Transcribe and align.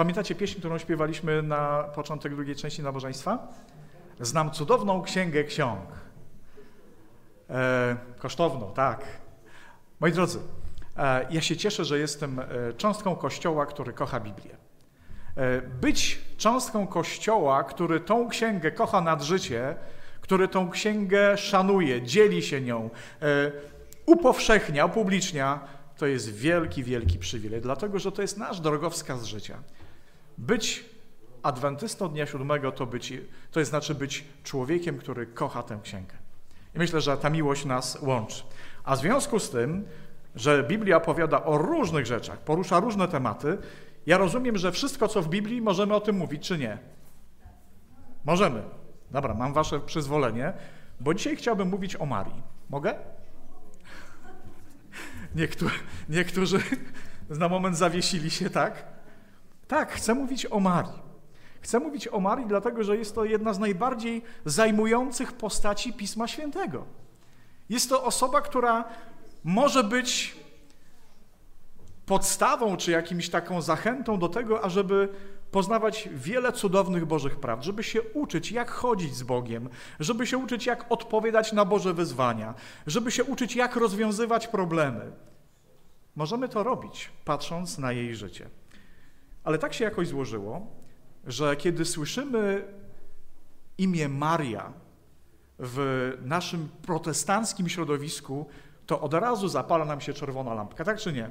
Pamiętacie 0.00 0.34
pieśń, 0.34 0.58
którą 0.58 0.78
śpiewaliśmy 0.78 1.42
na 1.42 1.82
początek 1.82 2.34
drugiej 2.34 2.56
części 2.56 2.82
nabożeństwa? 2.82 3.48
Znam 4.20 4.50
cudowną 4.50 5.02
księgę 5.02 5.44
ksiąg. 5.44 5.80
E, 7.50 7.96
kosztowną, 8.18 8.72
tak. 8.74 9.04
Moi 10.00 10.12
drodzy, 10.12 10.38
e, 10.96 11.26
ja 11.30 11.40
się 11.40 11.56
cieszę, 11.56 11.84
że 11.84 11.98
jestem 11.98 12.38
e, 12.38 12.44
cząstką 12.76 13.16
Kościoła, 13.16 13.66
który 13.66 13.92
kocha 13.92 14.20
Biblię. 14.20 14.56
E, 15.36 15.62
być 15.62 16.20
cząstką 16.36 16.86
Kościoła, 16.86 17.64
który 17.64 18.00
tą 18.00 18.28
księgę 18.28 18.72
kocha 18.72 19.00
nad 19.00 19.22
życie, 19.22 19.74
który 20.20 20.48
tą 20.48 20.70
księgę 20.70 21.38
szanuje, 21.38 22.02
dzieli 22.02 22.42
się 22.42 22.60
nią, 22.60 22.90
e, 23.22 23.52
upowszechnia, 24.06 24.86
upublicznia, 24.86 25.60
to 25.96 26.06
jest 26.06 26.34
wielki, 26.34 26.84
wielki 26.84 27.18
przywilej, 27.18 27.60
dlatego 27.60 27.98
że 27.98 28.12
to 28.12 28.22
jest 28.22 28.38
nasz 28.38 28.60
drogowskaz 28.60 29.24
życia. 29.24 29.58
Być 30.40 30.84
adwentystą 31.42 32.08
dnia 32.08 32.26
siódmego 32.26 32.72
to, 32.72 32.86
być, 32.86 33.12
to 33.50 33.60
jest 33.60 33.70
znaczy 33.70 33.94
być 33.94 34.24
człowiekiem, 34.44 34.98
który 34.98 35.26
kocha 35.26 35.62
tę 35.62 35.78
księgę. 35.82 36.14
I 36.74 36.78
myślę, 36.78 37.00
że 37.00 37.16
ta 37.16 37.30
miłość 37.30 37.64
nas 37.64 37.98
łączy. 38.02 38.42
A 38.84 38.96
w 38.96 38.98
związku 38.98 39.38
z 39.38 39.50
tym, 39.50 39.84
że 40.34 40.62
Biblia 40.62 40.96
opowiada 40.96 41.44
o 41.44 41.58
różnych 41.58 42.06
rzeczach, 42.06 42.38
porusza 42.38 42.80
różne 42.80 43.08
tematy, 43.08 43.58
ja 44.06 44.18
rozumiem, 44.18 44.58
że 44.58 44.72
wszystko, 44.72 45.08
co 45.08 45.22
w 45.22 45.28
Biblii, 45.28 45.60
możemy 45.60 45.94
o 45.94 46.00
tym 46.00 46.16
mówić, 46.16 46.48
czy 46.48 46.58
nie? 46.58 46.78
Możemy. 48.24 48.62
Dobra, 49.10 49.34
mam 49.34 49.52
wasze 49.52 49.80
przyzwolenie, 49.80 50.52
bo 51.00 51.14
dzisiaj 51.14 51.36
chciałbym 51.36 51.68
mówić 51.68 51.96
o 51.96 52.06
Marii. 52.06 52.42
Mogę? 52.70 52.94
Niektórzy, 55.34 55.74
niektórzy 56.08 56.60
na 57.28 57.48
moment 57.48 57.76
zawiesili 57.76 58.30
się, 58.30 58.50
tak? 58.50 58.99
Tak, 59.70 59.92
chcę 59.92 60.14
mówić 60.14 60.46
o 60.50 60.60
Marii. 60.60 61.02
Chcę 61.60 61.80
mówić 61.80 62.08
o 62.08 62.20
Marii, 62.20 62.46
dlatego 62.46 62.84
że 62.84 62.96
jest 62.96 63.14
to 63.14 63.24
jedna 63.24 63.54
z 63.54 63.58
najbardziej 63.58 64.22
zajmujących 64.44 65.32
postaci 65.32 65.92
Pisma 65.92 66.28
Świętego. 66.28 66.84
Jest 67.68 67.88
to 67.88 68.04
osoba, 68.04 68.40
która 68.40 68.84
może 69.44 69.84
być 69.84 70.36
podstawą 72.06 72.76
czy 72.76 72.90
jakimś 72.90 73.28
taką 73.28 73.62
zachętą 73.62 74.18
do 74.18 74.28
tego, 74.28 74.64
ażeby 74.64 75.08
poznawać 75.50 76.08
wiele 76.12 76.52
cudownych 76.52 77.06
Bożych 77.06 77.40
prawd, 77.40 77.64
żeby 77.64 77.84
się 77.84 78.02
uczyć, 78.02 78.52
jak 78.52 78.70
chodzić 78.70 79.16
z 79.16 79.22
Bogiem, 79.22 79.68
żeby 80.00 80.26
się 80.26 80.38
uczyć, 80.38 80.66
jak 80.66 80.92
odpowiadać 80.92 81.52
na 81.52 81.64
Boże 81.64 81.94
wyzwania, 81.94 82.54
żeby 82.86 83.10
się 83.10 83.24
uczyć, 83.24 83.56
jak 83.56 83.76
rozwiązywać 83.76 84.48
problemy. 84.48 85.12
Możemy 86.16 86.48
to 86.48 86.62
robić, 86.62 87.10
patrząc 87.24 87.78
na 87.78 87.92
jej 87.92 88.16
życie. 88.16 88.59
Ale 89.44 89.58
tak 89.58 89.74
się 89.74 89.84
jakoś 89.84 90.08
złożyło, 90.08 90.66
że 91.26 91.56
kiedy 91.56 91.84
słyszymy 91.84 92.64
imię 93.78 94.08
Maria 94.08 94.72
w 95.58 96.12
naszym 96.24 96.68
protestanckim 96.82 97.68
środowisku, 97.68 98.46
to 98.86 99.00
od 99.00 99.14
razu 99.14 99.48
zapala 99.48 99.84
nam 99.84 100.00
się 100.00 100.12
czerwona 100.12 100.54
lampka, 100.54 100.84
tak 100.84 100.98
czy 100.98 101.12
nie? 101.12 101.30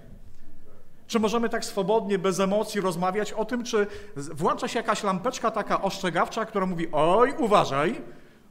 Czy 1.07 1.19
możemy 1.19 1.49
tak 1.49 1.65
swobodnie, 1.65 2.19
bez 2.19 2.39
emocji 2.39 2.81
rozmawiać 2.81 3.33
o 3.33 3.45
tym, 3.45 3.63
czy 3.63 3.87
włącza 4.15 4.67
się 4.67 4.79
jakaś 4.79 5.03
lampeczka 5.03 5.51
taka 5.51 5.81
ostrzegawcza, 5.81 6.45
która 6.45 6.65
mówi: 6.65 6.87
Oj, 6.91 7.33
uważaj, 7.37 8.01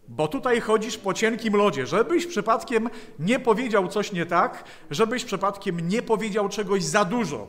bo 0.08 0.28
tutaj 0.28 0.60
chodzisz 0.60 0.98
po 0.98 1.14
cienkim 1.14 1.56
lodzie, 1.56 1.86
żebyś 1.86 2.26
przypadkiem 2.26 2.90
nie 3.18 3.40
powiedział 3.40 3.88
coś 3.88 4.12
nie 4.12 4.26
tak, 4.26 4.64
żebyś 4.90 5.24
przypadkiem 5.24 5.88
nie 5.88 6.02
powiedział 6.02 6.48
czegoś 6.48 6.84
za 6.84 7.04
dużo. 7.04 7.48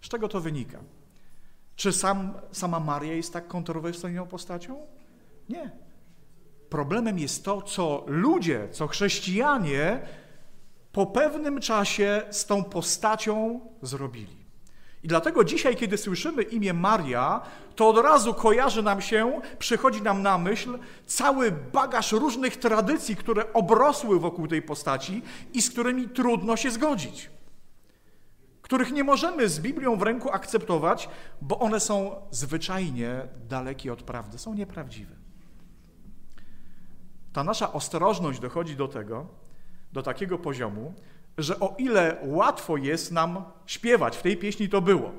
Z 0.00 0.08
czego 0.08 0.28
to 0.28 0.40
wynika? 0.40 0.78
Czy 1.78 1.92
sam, 1.92 2.34
sama 2.52 2.80
Maria 2.80 3.14
jest 3.14 3.32
tak 3.32 3.48
kontrowersyjną 3.48 4.26
postacią? 4.26 4.86
Nie. 5.48 5.70
Problemem 6.68 7.18
jest 7.18 7.44
to, 7.44 7.62
co 7.62 8.04
ludzie, 8.06 8.68
co 8.70 8.86
chrześcijanie 8.86 10.00
po 10.92 11.06
pewnym 11.06 11.60
czasie 11.60 12.22
z 12.30 12.46
tą 12.46 12.64
postacią 12.64 13.60
zrobili. 13.82 14.36
I 15.02 15.08
dlatego 15.08 15.44
dzisiaj, 15.44 15.76
kiedy 15.76 15.98
słyszymy 15.98 16.42
imię 16.42 16.72
Maria, 16.72 17.40
to 17.76 17.88
od 17.88 17.98
razu 17.98 18.34
kojarzy 18.34 18.82
nam 18.82 19.00
się, 19.00 19.40
przychodzi 19.58 20.02
nam 20.02 20.22
na 20.22 20.38
myśl 20.38 20.78
cały 21.06 21.52
bagaż 21.52 22.12
różnych 22.12 22.56
tradycji, 22.56 23.16
które 23.16 23.52
obrosły 23.52 24.20
wokół 24.20 24.46
tej 24.46 24.62
postaci 24.62 25.22
i 25.52 25.62
z 25.62 25.70
którymi 25.70 26.08
trudno 26.08 26.56
się 26.56 26.70
zgodzić. 26.70 27.30
Których 28.68 28.92
nie 28.92 29.04
możemy 29.04 29.48
z 29.48 29.60
Biblią 29.60 29.96
w 29.96 30.02
ręku 30.02 30.30
akceptować, 30.30 31.08
bo 31.40 31.58
one 31.58 31.80
są 31.80 32.22
zwyczajnie 32.30 33.28
dalekie 33.48 33.92
od 33.92 34.02
prawdy, 34.02 34.38
są 34.38 34.54
nieprawdziwe. 34.54 35.14
Ta 37.32 37.44
nasza 37.44 37.72
ostrożność 37.72 38.40
dochodzi 38.40 38.76
do 38.76 38.88
tego, 38.88 39.26
do 39.92 40.02
takiego 40.02 40.38
poziomu, 40.38 40.94
że 41.38 41.60
o 41.60 41.74
ile 41.78 42.16
łatwo 42.22 42.76
jest 42.76 43.12
nam 43.12 43.44
śpiewać, 43.66 44.16
w 44.16 44.22
tej 44.22 44.36
pieśni 44.36 44.68
to 44.68 44.80
było. 44.80 45.12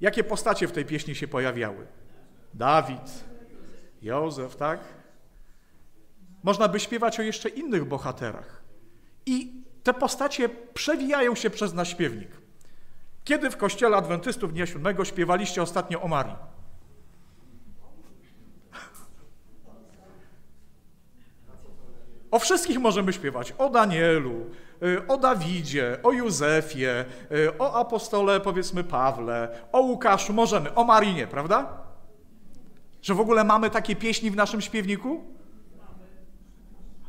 Jakie 0.00 0.24
postacie 0.24 0.68
w 0.68 0.72
tej 0.72 0.84
pieśni 0.84 1.14
się 1.14 1.28
pojawiały? 1.28 1.86
Dawid, 2.54 3.24
Józef, 4.02 4.56
tak? 4.56 4.80
Można 6.42 6.68
by 6.68 6.80
śpiewać 6.80 7.20
o 7.20 7.22
jeszcze 7.22 7.48
innych 7.48 7.84
bohaterach. 7.84 8.62
I 9.26 9.64
te 9.82 9.94
postacie 9.94 10.48
przewijają 10.74 11.34
się 11.34 11.50
przez 11.50 11.74
nasz 11.74 11.90
śpiewnik. 11.90 12.37
Kiedy 13.28 13.50
w 13.50 13.56
kościele 13.56 13.96
adwentystów 13.96 14.52
dnia 14.52 14.66
siódmego 14.66 15.04
śpiewaliście 15.04 15.62
ostatnio 15.62 16.02
o 16.02 16.08
Marii? 16.08 16.36
O 22.30 22.38
wszystkich 22.38 22.78
możemy 22.78 23.12
śpiewać. 23.12 23.52
O 23.58 23.70
Danielu, 23.70 24.46
y, 24.82 25.06
o 25.06 25.16
Dawidzie, 25.16 25.98
o 26.02 26.12
Józefie, 26.12 27.04
y, 27.32 27.58
o 27.58 27.80
apostole, 27.80 28.40
powiedzmy, 28.40 28.84
Pawle, 28.84 29.48
o 29.72 29.80
Łukaszu, 29.80 30.32
możemy, 30.32 30.74
o 30.74 30.84
Marinie, 30.84 31.26
prawda? 31.26 31.82
Że 33.02 33.14
w 33.14 33.20
ogóle 33.20 33.44
mamy 33.44 33.70
takie 33.70 33.96
pieśni 33.96 34.30
w 34.30 34.36
naszym 34.36 34.60
śpiewniku? 34.60 35.24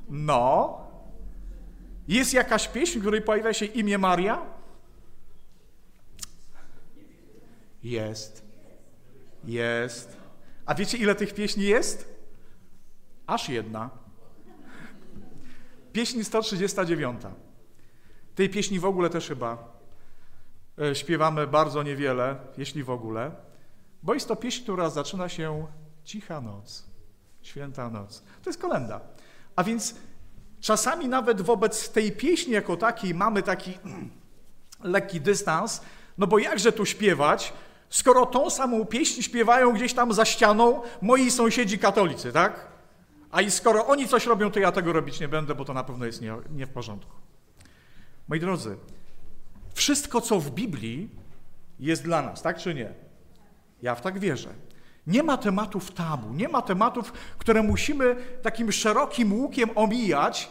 No. 0.09 0.77
Jest 2.07 2.33
jakaś 2.33 2.67
pieśń, 2.67 2.97
w 2.97 3.01
której 3.01 3.21
pojawia 3.21 3.53
się 3.53 3.65
imię 3.65 3.97
Maria? 3.97 4.58
Jest. 7.83 8.43
Jest. 9.43 10.17
A 10.65 10.75
wiecie, 10.75 10.97
ile 10.97 11.15
tych 11.15 11.33
pieśni 11.33 11.63
jest? 11.63 12.19
Aż 13.27 13.49
jedna. 13.49 13.89
Pieśń 15.93 16.23
139. 16.23 17.21
Tej 18.35 18.49
pieśni 18.49 18.79
w 18.79 18.85
ogóle 18.85 19.09
też 19.09 19.27
chyba 19.27 19.73
e, 20.81 20.95
śpiewamy 20.95 21.47
bardzo 21.47 21.83
niewiele, 21.83 22.35
jeśli 22.57 22.83
w 22.83 22.89
ogóle, 22.89 23.31
bo 24.03 24.13
jest 24.13 24.27
to 24.27 24.35
pieśń, 24.35 24.63
która 24.63 24.89
zaczyna 24.89 25.29
się 25.29 25.67
cicha 26.03 26.41
noc, 26.41 26.85
święta 27.41 27.89
noc. 27.89 28.23
To 28.43 28.49
jest 28.49 28.61
kolenda. 28.61 29.01
A 29.55 29.63
więc 29.63 29.95
czasami 30.59 31.07
nawet 31.07 31.41
wobec 31.41 31.89
tej 31.89 32.11
pieśni 32.11 32.53
jako 32.53 32.77
takiej 32.77 33.13
mamy 33.13 33.43
taki 33.43 33.77
lekki 34.83 35.21
dystans, 35.21 35.81
no 36.17 36.27
bo 36.27 36.39
jakże 36.39 36.71
tu 36.71 36.85
śpiewać, 36.85 37.53
skoro 37.89 38.25
tą 38.25 38.49
samą 38.49 38.85
pieśń 38.85 39.21
śpiewają 39.21 39.73
gdzieś 39.73 39.93
tam 39.93 40.13
za 40.13 40.25
ścianą 40.25 40.81
moi 41.01 41.31
sąsiedzi 41.31 41.79
katolicy, 41.79 42.31
tak? 42.31 42.67
A 43.31 43.41
i 43.41 43.51
skoro 43.51 43.87
oni 43.87 44.07
coś 44.07 44.25
robią, 44.25 44.51
to 44.51 44.59
ja 44.59 44.71
tego 44.71 44.93
robić 44.93 45.19
nie 45.19 45.27
będę, 45.27 45.55
bo 45.55 45.65
to 45.65 45.73
na 45.73 45.83
pewno 45.83 46.05
jest 46.05 46.21
nie, 46.21 46.35
nie 46.51 46.65
w 46.65 46.69
porządku. 46.69 47.15
Moi 48.27 48.39
drodzy, 48.39 48.77
wszystko, 49.73 50.21
co 50.21 50.39
w 50.39 50.51
Biblii, 50.51 51.09
jest 51.79 52.03
dla 52.03 52.21
nas, 52.21 52.41
tak 52.41 52.57
czy 52.57 52.73
nie? 52.73 52.93
Ja 53.81 53.95
w 53.95 54.01
tak 54.01 54.19
wierzę. 54.19 54.49
Nie 55.07 55.23
ma 55.23 55.37
tematów 55.37 55.91
tabu, 55.91 56.33
nie 56.33 56.47
ma 56.47 56.61
tematów, 56.61 57.13
które 57.37 57.63
musimy 57.63 58.15
takim 58.41 58.71
szerokim 58.71 59.33
łukiem 59.33 59.69
omijać, 59.75 60.49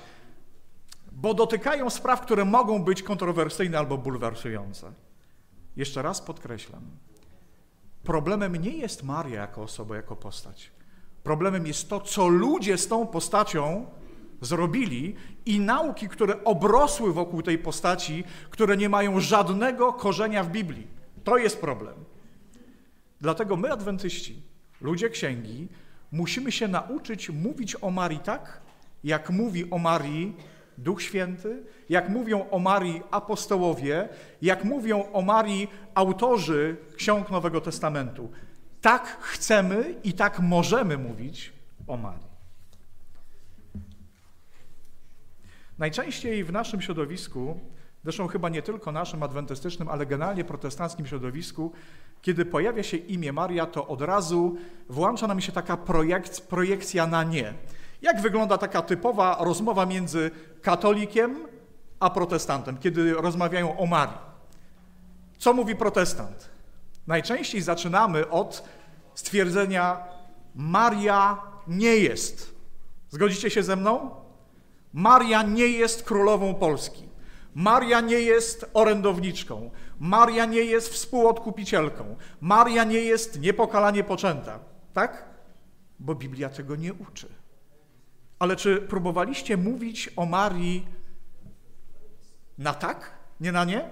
bo 1.12 1.34
dotykają 1.34 1.90
spraw, 1.90 2.20
które 2.20 2.44
mogą 2.44 2.82
być 2.82 3.02
kontrowersyjne 3.02 3.78
albo 3.78 3.98
bulwersujące. 3.98 4.92
Jeszcze 5.76 6.02
raz 6.02 6.20
podkreślam. 6.20 6.82
Problemem 8.02 8.56
nie 8.56 8.70
jest 8.70 9.02
Maria 9.02 9.40
jako 9.40 9.62
osoba, 9.62 9.96
jako 9.96 10.16
postać. 10.16 10.72
Problemem 11.22 11.66
jest 11.66 11.88
to, 11.88 12.00
co 12.00 12.28
ludzie 12.28 12.78
z 12.78 12.88
tą 12.88 13.06
postacią 13.06 13.86
zrobili 14.40 15.14
i 15.46 15.60
nauki, 15.60 16.08
które 16.08 16.44
obrosły 16.44 17.12
wokół 17.12 17.42
tej 17.42 17.58
postaci, 17.58 18.24
które 18.50 18.76
nie 18.76 18.88
mają 18.88 19.20
żadnego 19.20 19.92
korzenia 19.92 20.44
w 20.44 20.50
Biblii. 20.50 20.86
To 21.24 21.38
jest 21.38 21.60
problem. 21.60 21.94
Dlatego 23.20 23.56
my, 23.56 23.72
adwentyści, 23.72 24.42
ludzie 24.80 25.10
księgi, 25.10 25.68
musimy 26.12 26.52
się 26.52 26.68
nauczyć 26.68 27.30
mówić 27.30 27.76
o 27.80 27.90
Marii 27.90 28.18
tak, 28.18 28.60
jak 29.04 29.30
mówi 29.30 29.70
o 29.70 29.78
Marii 29.78 30.36
Duch 30.78 31.02
Święty, 31.02 31.62
jak 31.88 32.08
mówią 32.08 32.50
o 32.50 32.58
Marii 32.58 33.02
apostołowie, 33.10 34.08
jak 34.42 34.64
mówią 34.64 35.12
o 35.12 35.22
Marii 35.22 35.70
autorzy 35.94 36.76
ksiąg 36.96 37.30
Nowego 37.30 37.60
Testamentu. 37.60 38.30
Tak 38.80 39.18
chcemy 39.20 39.94
i 40.04 40.12
tak 40.12 40.40
możemy 40.40 40.98
mówić 40.98 41.52
o 41.86 41.96
Marii. 41.96 42.28
Najczęściej 45.78 46.44
w 46.44 46.52
naszym 46.52 46.80
środowisku, 46.82 47.60
zresztą 48.02 48.26
chyba 48.26 48.48
nie 48.48 48.62
tylko 48.62 48.92
naszym 48.92 49.22
adwentystycznym, 49.22 49.88
ale 49.88 50.06
generalnie 50.06 50.44
protestanckim 50.44 51.06
środowisku, 51.06 51.72
kiedy 52.22 52.44
pojawia 52.44 52.82
się 52.82 52.96
imię 52.96 53.32
Maria, 53.32 53.66
to 53.66 53.86
od 53.86 54.02
razu 54.02 54.56
włącza 54.88 55.26
nam 55.26 55.40
się 55.40 55.52
taka 55.52 55.76
projekcja 56.48 57.06
na 57.06 57.24
nie. 57.24 57.54
Jak 58.02 58.20
wygląda 58.20 58.58
taka 58.58 58.82
typowa 58.82 59.36
rozmowa 59.40 59.86
między 59.86 60.30
katolikiem 60.62 61.46
a 62.00 62.10
protestantem, 62.10 62.78
kiedy 62.78 63.14
rozmawiają 63.14 63.78
o 63.78 63.86
Marii? 63.86 64.18
Co 65.38 65.52
mówi 65.52 65.76
protestant? 65.76 66.48
Najczęściej 67.06 67.62
zaczynamy 67.62 68.28
od 68.28 68.64
stwierdzenia: 69.14 70.04
Maria 70.54 71.42
nie 71.68 71.96
jest. 71.96 72.54
Zgodzicie 73.10 73.50
się 73.50 73.62
ze 73.62 73.76
mną? 73.76 74.10
Maria 74.92 75.42
nie 75.42 75.68
jest 75.68 76.02
królową 76.02 76.54
Polski. 76.54 77.08
Maria 77.54 78.00
nie 78.00 78.20
jest 78.20 78.70
orędowniczką. 78.74 79.70
Maria 80.00 80.44
nie 80.44 80.60
jest 80.60 80.88
współodkupicielką. 80.88 82.16
Maria 82.40 82.84
nie 82.84 83.00
jest 83.00 83.40
niepokalanie 83.40 84.04
poczęta. 84.04 84.58
Tak? 84.94 85.24
Bo 85.98 86.14
Biblia 86.14 86.48
tego 86.48 86.76
nie 86.76 86.94
uczy. 86.94 87.37
Ale 88.38 88.56
czy 88.56 88.76
próbowaliście 88.76 89.56
mówić 89.56 90.10
o 90.16 90.26
Marii 90.26 90.86
na 92.58 92.74
tak, 92.74 93.10
nie 93.40 93.52
na 93.52 93.64
nie? 93.64 93.90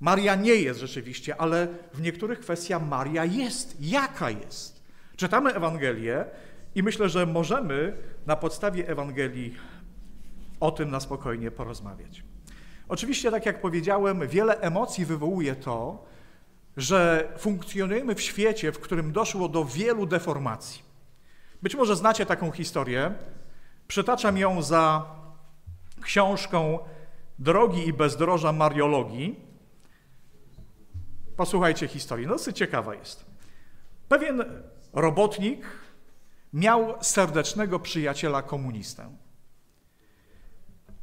Maria 0.00 0.34
nie 0.34 0.54
jest 0.54 0.80
rzeczywiście, 0.80 1.40
ale 1.40 1.68
w 1.94 2.00
niektórych 2.00 2.40
kwestiach 2.40 2.86
Maria 2.88 3.24
jest. 3.24 3.76
Jaka 3.80 4.30
jest? 4.30 4.84
Czytamy 5.16 5.54
Ewangelię 5.54 6.24
i 6.74 6.82
myślę, 6.82 7.08
że 7.08 7.26
możemy 7.26 7.96
na 8.26 8.36
podstawie 8.36 8.88
Ewangelii 8.88 9.56
o 10.60 10.70
tym 10.70 10.90
na 10.90 11.00
spokojnie 11.00 11.50
porozmawiać. 11.50 12.22
Oczywiście, 12.88 13.30
tak 13.30 13.46
jak 13.46 13.60
powiedziałem, 13.60 14.28
wiele 14.28 14.60
emocji 14.60 15.04
wywołuje 15.04 15.56
to, 15.56 16.04
że 16.76 17.28
funkcjonujemy 17.38 18.14
w 18.14 18.20
świecie, 18.20 18.72
w 18.72 18.78
którym 18.78 19.12
doszło 19.12 19.48
do 19.48 19.64
wielu 19.64 20.06
deformacji. 20.06 20.89
Być 21.62 21.74
może 21.74 21.96
znacie 21.96 22.26
taką 22.26 22.50
historię. 22.50 23.14
Przytaczam 23.88 24.38
ją 24.38 24.62
za 24.62 25.06
książką 26.02 26.78
Drogi 27.38 27.88
i 27.88 27.92
bezdroża 27.92 28.52
Mariologii. 28.52 29.40
Posłuchajcie 31.36 31.88
historii, 31.88 32.26
no 32.26 32.32
dosyć 32.32 32.56
ciekawa 32.56 32.94
jest. 32.94 33.26
Pewien 34.08 34.44
robotnik 34.92 35.66
miał 36.52 36.94
serdecznego 37.00 37.78
przyjaciela 37.78 38.42
komunistę, 38.42 39.16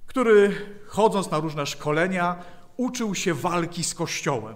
który 0.08 0.56
chodząc 0.86 1.32
na 1.32 1.40
różne 1.40 1.66
szkolenia 1.66 2.44
uczył 2.78 3.16
się 3.16 3.34
walki 3.34 3.84
z 3.84 3.96
Kościołem. 3.96 4.56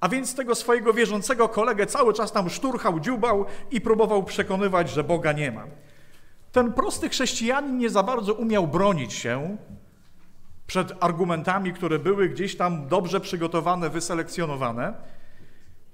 A 0.00 0.08
więc 0.08 0.34
tego 0.34 0.54
swojego 0.54 0.92
wierzącego 0.92 1.48
kolegę 1.48 1.86
cały 1.86 2.14
czas 2.14 2.32
tam 2.32 2.50
szturchał, 2.50 3.00
dziubał 3.00 3.44
i 3.70 3.80
próbował 3.80 4.24
przekonywać, 4.24 4.90
że 4.90 5.04
Boga 5.04 5.32
nie 5.32 5.52
ma. 5.52 5.64
Ten 6.52 6.72
prosty 6.72 7.08
chrześcijanin 7.08 7.78
nie 7.78 7.90
za 7.90 8.02
bardzo 8.02 8.34
umiał 8.34 8.68
bronić 8.68 9.12
się 9.12 9.56
przed 10.66 10.92
argumentami, 11.00 11.72
które 11.72 11.98
były 11.98 12.28
gdzieś 12.28 12.56
tam 12.56 12.88
dobrze 12.88 13.20
przygotowane, 13.20 13.90
wyselekcjonowane 13.90 14.94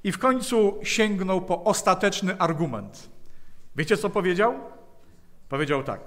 i 0.05 0.13
w 0.13 0.19
końcu 0.19 0.79
sięgnął 0.83 1.41
po 1.41 1.65
ostateczny 1.65 2.39
argument. 2.39 3.11
Wiecie, 3.77 3.97
co 3.97 4.11
powiedział? 4.11 4.55
Powiedział 5.49 5.83
tak. 5.83 6.01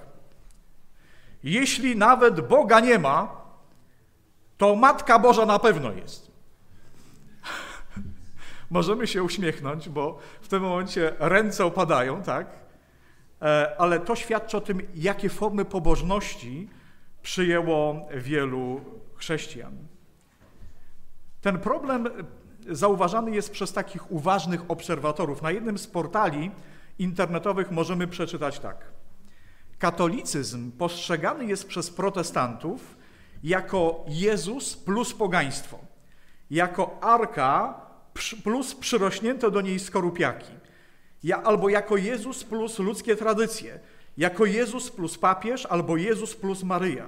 Jeśli 1.43 1.95
nawet 1.95 2.47
Boga 2.47 2.79
nie 2.79 2.99
ma, 2.99 3.41
to 4.57 4.75
Matka 4.75 5.19
Boża 5.19 5.45
na 5.45 5.59
pewno 5.59 5.91
jest. 5.91 6.26
Możemy 8.69 9.07
się 9.07 9.23
uśmiechnąć, 9.23 9.89
bo 9.89 10.19
w 10.41 10.47
tym 10.47 10.61
momencie 10.61 11.13
ręce 11.19 11.65
opadają, 11.65 12.23
tak? 12.23 12.47
E, 13.41 13.75
ale 13.77 13.99
to 13.99 14.15
świadczy 14.15 14.57
o 14.57 14.61
tym, 14.61 14.81
jakie 14.95 15.29
formy 15.29 15.65
pobożności 15.65 16.69
przyjęło 17.21 18.07
wielu 18.15 18.81
chrześcijan. 19.15 19.77
Ten 21.41 21.59
problem 21.59 22.09
zauważany 22.69 23.31
jest 23.31 23.51
przez 23.51 23.73
takich 23.73 24.11
uważnych 24.11 24.61
obserwatorów. 24.71 25.41
Na 25.41 25.51
jednym 25.51 25.77
z 25.77 25.87
portali 25.87 26.51
internetowych 26.99 27.71
możemy 27.71 28.07
przeczytać 28.07 28.59
tak. 28.59 28.85
Katolicyzm 29.79 30.71
postrzegany 30.71 31.45
jest 31.45 31.67
przez 31.67 31.91
protestantów 31.91 32.97
jako 33.43 34.05
Jezus 34.07 34.77
plus 34.77 35.13
pogaństwo, 35.13 35.79
jako 36.49 36.97
arka 37.01 37.86
plus 38.43 38.75
przyrośnięte 38.75 39.51
do 39.51 39.61
niej 39.61 39.79
skorupiaki, 39.79 40.53
albo 41.43 41.69
jako 41.69 41.97
Jezus 41.97 42.43
plus 42.43 42.79
ludzkie 42.79 43.15
tradycje, 43.15 43.79
jako 44.17 44.45
Jezus 44.45 44.91
plus 44.91 45.17
papież 45.17 45.65
albo 45.65 45.97
Jezus 45.97 46.35
plus 46.35 46.63
Maryja. 46.63 47.07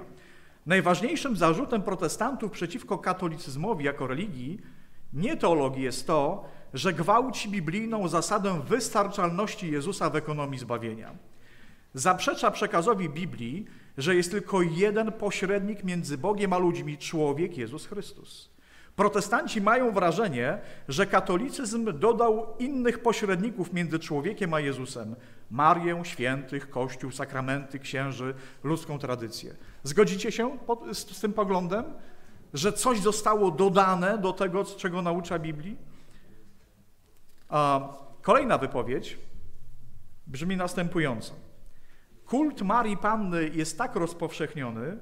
Najważniejszym 0.66 1.36
zarzutem 1.36 1.82
protestantów 1.82 2.52
przeciwko 2.52 2.98
katolicyzmowi 2.98 3.84
jako 3.84 4.06
religii, 4.06 4.60
nie 5.12 5.36
teologii, 5.36 5.82
jest 5.82 6.06
to, 6.06 6.44
że 6.74 6.92
gwałci 6.92 7.48
biblijną 7.48 8.08
zasadę 8.08 8.62
wystarczalności 8.68 9.70
Jezusa 9.70 10.10
w 10.10 10.16
ekonomii 10.16 10.58
zbawienia. 10.58 11.14
Zaprzecza 11.94 12.50
przekazowi 12.50 13.08
Biblii, 13.08 13.66
że 13.98 14.14
jest 14.14 14.30
tylko 14.30 14.62
jeden 14.62 15.12
pośrednik 15.12 15.84
między 15.84 16.18
Bogiem 16.18 16.52
a 16.52 16.58
ludźmi 16.58 16.98
człowiek 16.98 17.58
Jezus 17.58 17.86
Chrystus. 17.86 18.50
Protestanci 19.00 19.60
mają 19.60 19.92
wrażenie, 19.92 20.58
że 20.88 21.06
katolicyzm 21.06 21.98
dodał 21.98 22.46
innych 22.58 23.02
pośredników 23.02 23.72
między 23.72 23.98
człowiekiem 23.98 24.54
a 24.54 24.60
Jezusem: 24.60 25.16
Marię, 25.50 26.00
świętych, 26.04 26.70
Kościół, 26.70 27.10
sakramenty, 27.10 27.78
księży, 27.78 28.34
ludzką 28.64 28.98
tradycję. 28.98 29.56
Zgodzicie 29.82 30.32
się 30.32 30.58
z, 30.92 31.20
tym 31.20 31.32
poglądem, 31.32 31.84
że 32.54 32.72
coś 32.72 33.00
zostało 33.00 33.50
dodane 33.50 34.18
do 34.18 34.32
tego, 34.32 34.64
czego 34.64 35.02
naucza 35.02 35.38
Biblii? 35.38 35.76
Kolejna 38.22 38.58
wypowiedź 38.58 39.18
brzmi 40.26 40.56
następująco. 40.56 41.34
Kult 42.26 42.62
Marii 42.62 42.96
Panny 42.96 43.48
jest 43.48 43.78
tak 43.78 43.96
rozpowszechniony, 43.96 44.98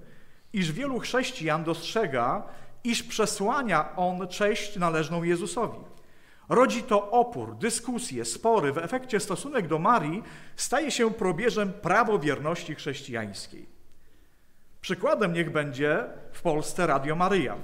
iż 0.52 0.72
wielu 0.72 0.98
chrześcijan 0.98 1.64
dostrzega, 1.64 2.42
iż 2.84 3.02
przesłania 3.02 3.96
on 3.96 4.28
cześć 4.28 4.76
należną 4.76 5.22
Jezusowi. 5.22 5.78
Rodzi 6.48 6.82
to 6.82 7.10
opór, 7.10 7.56
dyskusje, 7.56 8.24
spory. 8.24 8.72
W 8.72 8.78
efekcie 8.78 9.20
stosunek 9.20 9.66
do 9.66 9.78
Marii 9.78 10.22
staje 10.56 10.90
się 10.90 11.10
probierzem 11.10 11.72
prawowierności 11.72 12.74
chrześcijańskiej. 12.74 13.66
Przykładem 14.80 15.32
niech 15.32 15.52
będzie 15.52 16.04
w 16.32 16.42
Polsce 16.42 16.86
Radio 16.86 17.16
Maryja, 17.16 17.56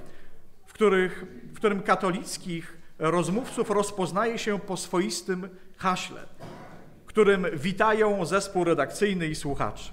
w, 0.65 0.73
których, 0.73 1.25
w 1.53 1.55
którym 1.55 1.81
katolickich 1.81 2.77
rozmówców 2.99 3.69
rozpoznaje 3.69 4.39
się 4.39 4.59
po 4.59 4.77
swoistym 4.77 5.49
haśle, 5.77 6.21
którym 7.05 7.45
witają 7.53 8.25
zespół 8.25 8.63
redakcyjny 8.63 9.27
i 9.27 9.35
słuchacze. 9.35 9.91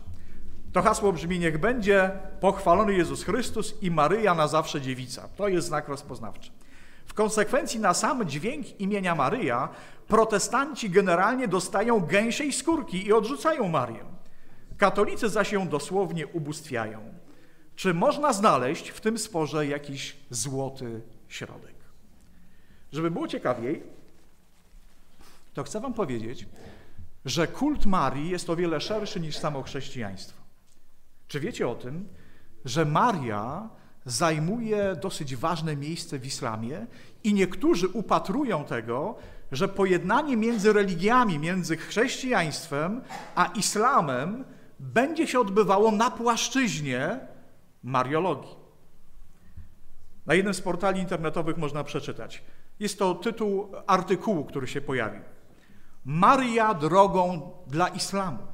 To 0.72 0.82
hasło 0.82 1.12
brzmi: 1.12 1.38
Niech 1.38 1.58
będzie 1.58 2.10
pochwalony 2.40 2.94
Jezus 2.94 3.24
Chrystus 3.24 3.82
i 3.82 3.90
Maryja 3.90 4.34
na 4.34 4.48
zawsze 4.48 4.80
dziewica. 4.80 5.28
To 5.36 5.48
jest 5.48 5.66
znak 5.66 5.88
rozpoznawczy. 5.88 6.50
W 7.06 7.14
konsekwencji 7.14 7.80
na 7.80 7.94
sam 7.94 8.28
dźwięk 8.28 8.80
imienia 8.80 9.14
Maryja 9.14 9.68
protestanci 10.08 10.90
generalnie 10.90 11.48
dostają 11.48 12.00
gęsiej 12.00 12.52
skórki 12.52 13.06
i 13.06 13.12
odrzucają 13.12 13.68
Marię. 13.68 14.04
Katolicy 14.78 15.28
zaś 15.28 15.52
ją 15.52 15.68
dosłownie 15.68 16.26
ubóstwiają. 16.26 17.14
Czy 17.76 17.94
można 17.94 18.32
znaleźć 18.32 18.88
w 18.88 19.00
tym 19.00 19.18
sporze 19.18 19.66
jakiś 19.66 20.16
złoty 20.30 21.00
środek? 21.28 21.74
Żeby 22.92 23.10
było 23.10 23.28
ciekawiej, 23.28 23.82
to 25.54 25.62
chcę 25.62 25.80
Wam 25.80 25.94
powiedzieć, 25.94 26.46
że 27.24 27.48
kult 27.48 27.86
Marii 27.86 28.30
jest 28.30 28.50
o 28.50 28.56
wiele 28.56 28.80
szerszy 28.80 29.20
niż 29.20 29.36
samo 29.36 29.62
chrześcijaństwo. 29.62 30.41
Czy 31.32 31.40
wiecie 31.40 31.68
o 31.68 31.74
tym, 31.74 32.08
że 32.64 32.84
Maria 32.84 33.68
zajmuje 34.04 34.96
dosyć 35.02 35.36
ważne 35.36 35.76
miejsce 35.76 36.18
w 36.18 36.26
islamie 36.26 36.86
i 37.24 37.34
niektórzy 37.34 37.88
upatrują 37.88 38.64
tego, 38.64 39.14
że 39.52 39.68
pojednanie 39.68 40.36
między 40.36 40.72
religiami, 40.72 41.38
między 41.38 41.76
chrześcijaństwem 41.76 43.02
a 43.34 43.46
islamem 43.46 44.44
będzie 44.80 45.26
się 45.26 45.40
odbywało 45.40 45.90
na 45.90 46.10
płaszczyźnie 46.10 47.20
Mariologii. 47.82 48.56
Na 50.26 50.34
jednym 50.34 50.54
z 50.54 50.60
portali 50.60 51.00
internetowych 51.00 51.56
można 51.56 51.84
przeczytać. 51.84 52.42
Jest 52.80 52.98
to 52.98 53.14
tytuł 53.14 53.72
artykułu, 53.86 54.44
który 54.44 54.66
się 54.66 54.80
pojawił. 54.80 55.22
Maria 56.04 56.74
drogą 56.74 57.50
dla 57.66 57.88
islamu. 57.88 58.51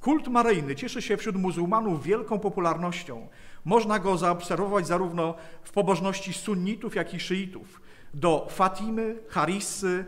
Kult 0.00 0.28
maryjny 0.28 0.76
cieszy 0.76 1.02
się 1.02 1.16
wśród 1.16 1.36
muzułmanów 1.36 2.02
wielką 2.02 2.38
popularnością. 2.38 3.28
Można 3.64 3.98
go 3.98 4.16
zaobserwować 4.16 4.86
zarówno 4.86 5.34
w 5.62 5.72
pobożności 5.72 6.32
sunnitów, 6.32 6.94
jak 6.94 7.14
i 7.14 7.20
szyitów. 7.20 7.80
Do 8.14 8.46
Fatimy, 8.50 9.16
Harissy, 9.28 10.04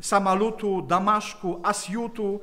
Samalutu, 0.00 0.82
Damaszku, 0.82 1.60
Asjutu, 1.62 2.40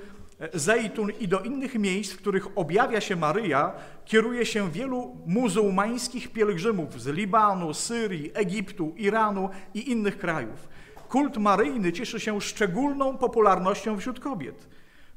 Zejtun 0.54 1.12
i 1.20 1.28
do 1.28 1.40
innych 1.40 1.76
miejsc, 1.76 2.14
w 2.14 2.18
których 2.18 2.48
objawia 2.58 3.02
się 3.02 3.16
Maryja, 3.16 3.74
kieruje 4.06 4.46
się 4.46 4.72
wielu 4.72 5.18
muzułmańskich 5.26 6.32
pielgrzymów 6.32 7.02
z 7.02 7.08
Libanu, 7.08 7.74
Syrii, 7.74 8.32
Egiptu, 8.34 8.94
Iranu 8.98 9.50
i 9.74 9.92
innych 9.92 10.18
krajów. 10.18 10.68
Kult 11.10 11.38
maryjny 11.38 11.94
cieszy 11.94 12.20
się 12.20 12.42
szczególną 12.42 13.18
popularnością 13.18 14.00
wśród 14.00 14.20
kobiet. 14.20 14.68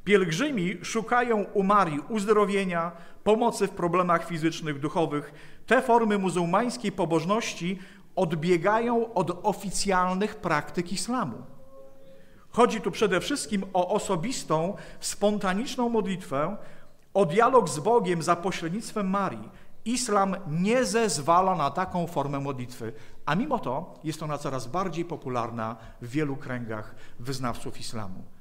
Pielgrzymi 0.09 0.79
szukają 0.83 1.43
u 1.43 1.63
Marii 1.63 2.01
uzdrowienia, 2.09 2.93
pomocy 3.25 3.67
w 3.67 3.71
problemach 3.71 4.27
fizycznych, 4.27 4.81
duchowych. 4.81 5.33
Te 5.67 5.83
formy 5.83 6.19
muzułmańskiej 6.19 6.93
pobożności 6.93 7.79
odbiegają 8.17 9.15
od 9.15 9.41
oficjalnych 9.43 10.37
praktyk 10.37 10.93
islamu. 10.93 11.37
Chodzi 12.51 12.81
tu 12.81 12.91
przede 12.91 13.21
wszystkim 13.21 13.65
o 13.73 13.89
osobistą, 13.89 14.77
spontaniczną 15.01 15.89
modlitwę, 15.89 16.57
o 17.15 17.27
dialog 17.27 17.69
z 17.69 17.79
Bogiem 17.79 18.23
za 18.23 18.37
pośrednictwem 18.37 19.11
Marii. 19.11 19.49
Islam 19.85 20.37
nie 20.47 20.85
zezwala 20.85 21.57
na 21.57 21.71
taką 21.71 22.07
formę 22.07 22.41
modlitwy, 22.41 22.93
a 23.27 23.35
mimo 23.35 23.59
to 23.59 23.95
jest 24.05 24.23
ona 24.23 24.39
coraz 24.39 24.67
bardziej 24.67 25.05
popularna 25.05 25.77
w 26.03 26.09
wielu 26.09 26.37
kręgach 26.37 26.95
wyznawców 27.21 27.81
islamu. 27.81 28.38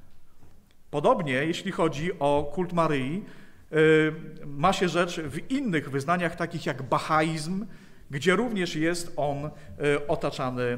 Podobnie, 0.91 1.33
jeśli 1.33 1.71
chodzi 1.71 2.19
o 2.19 2.51
kult 2.55 2.73
Maryi, 2.73 3.25
y, 3.73 4.13
ma 4.45 4.73
się 4.73 4.89
rzecz 4.89 5.19
w 5.19 5.51
innych 5.51 5.89
wyznaniach, 5.89 6.35
takich 6.35 6.65
jak 6.65 6.83
bahaizm, 6.83 7.65
gdzie 8.11 8.35
również 8.35 8.75
jest 8.75 9.13
on 9.15 9.45
y, 9.45 9.49
otaczany, 10.07 10.77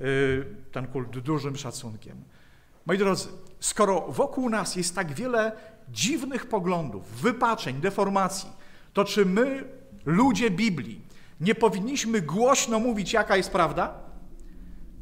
y, 0.00 0.46
ten 0.72 0.86
kult, 0.86 1.18
dużym 1.18 1.56
szacunkiem. 1.56 2.16
Moi 2.86 2.98
drodzy, 2.98 3.28
skoro 3.60 4.00
wokół 4.00 4.50
nas 4.50 4.76
jest 4.76 4.94
tak 4.94 5.12
wiele 5.12 5.52
dziwnych 5.88 6.46
poglądów, 6.46 7.20
wypaczeń, 7.20 7.80
deformacji, 7.80 8.48
to 8.92 9.04
czy 9.04 9.26
my, 9.26 9.64
ludzie 10.04 10.50
Biblii, 10.50 11.00
nie 11.40 11.54
powinniśmy 11.54 12.20
głośno 12.20 12.78
mówić, 12.78 13.12
jaka 13.12 13.36
jest 13.36 13.50
prawda? 13.50 14.09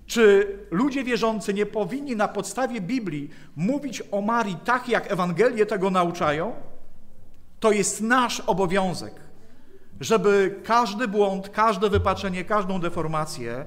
Czy 0.08 0.58
ludzie 0.70 1.04
wierzący 1.04 1.54
nie 1.54 1.66
powinni 1.66 2.16
na 2.16 2.28
podstawie 2.28 2.80
Biblii 2.80 3.30
mówić 3.56 4.02
o 4.10 4.20
Marii 4.20 4.56
tak, 4.64 4.88
jak 4.88 5.12
Ewangelie 5.12 5.66
tego 5.66 5.90
nauczają? 5.90 6.54
To 7.60 7.72
jest 7.72 8.00
nasz 8.00 8.40
obowiązek, 8.40 9.14
żeby 10.00 10.60
każdy 10.64 11.08
błąd, 11.08 11.48
każde 11.48 11.90
wypaczenie, 11.90 12.44
każdą 12.44 12.80
deformację 12.80 13.66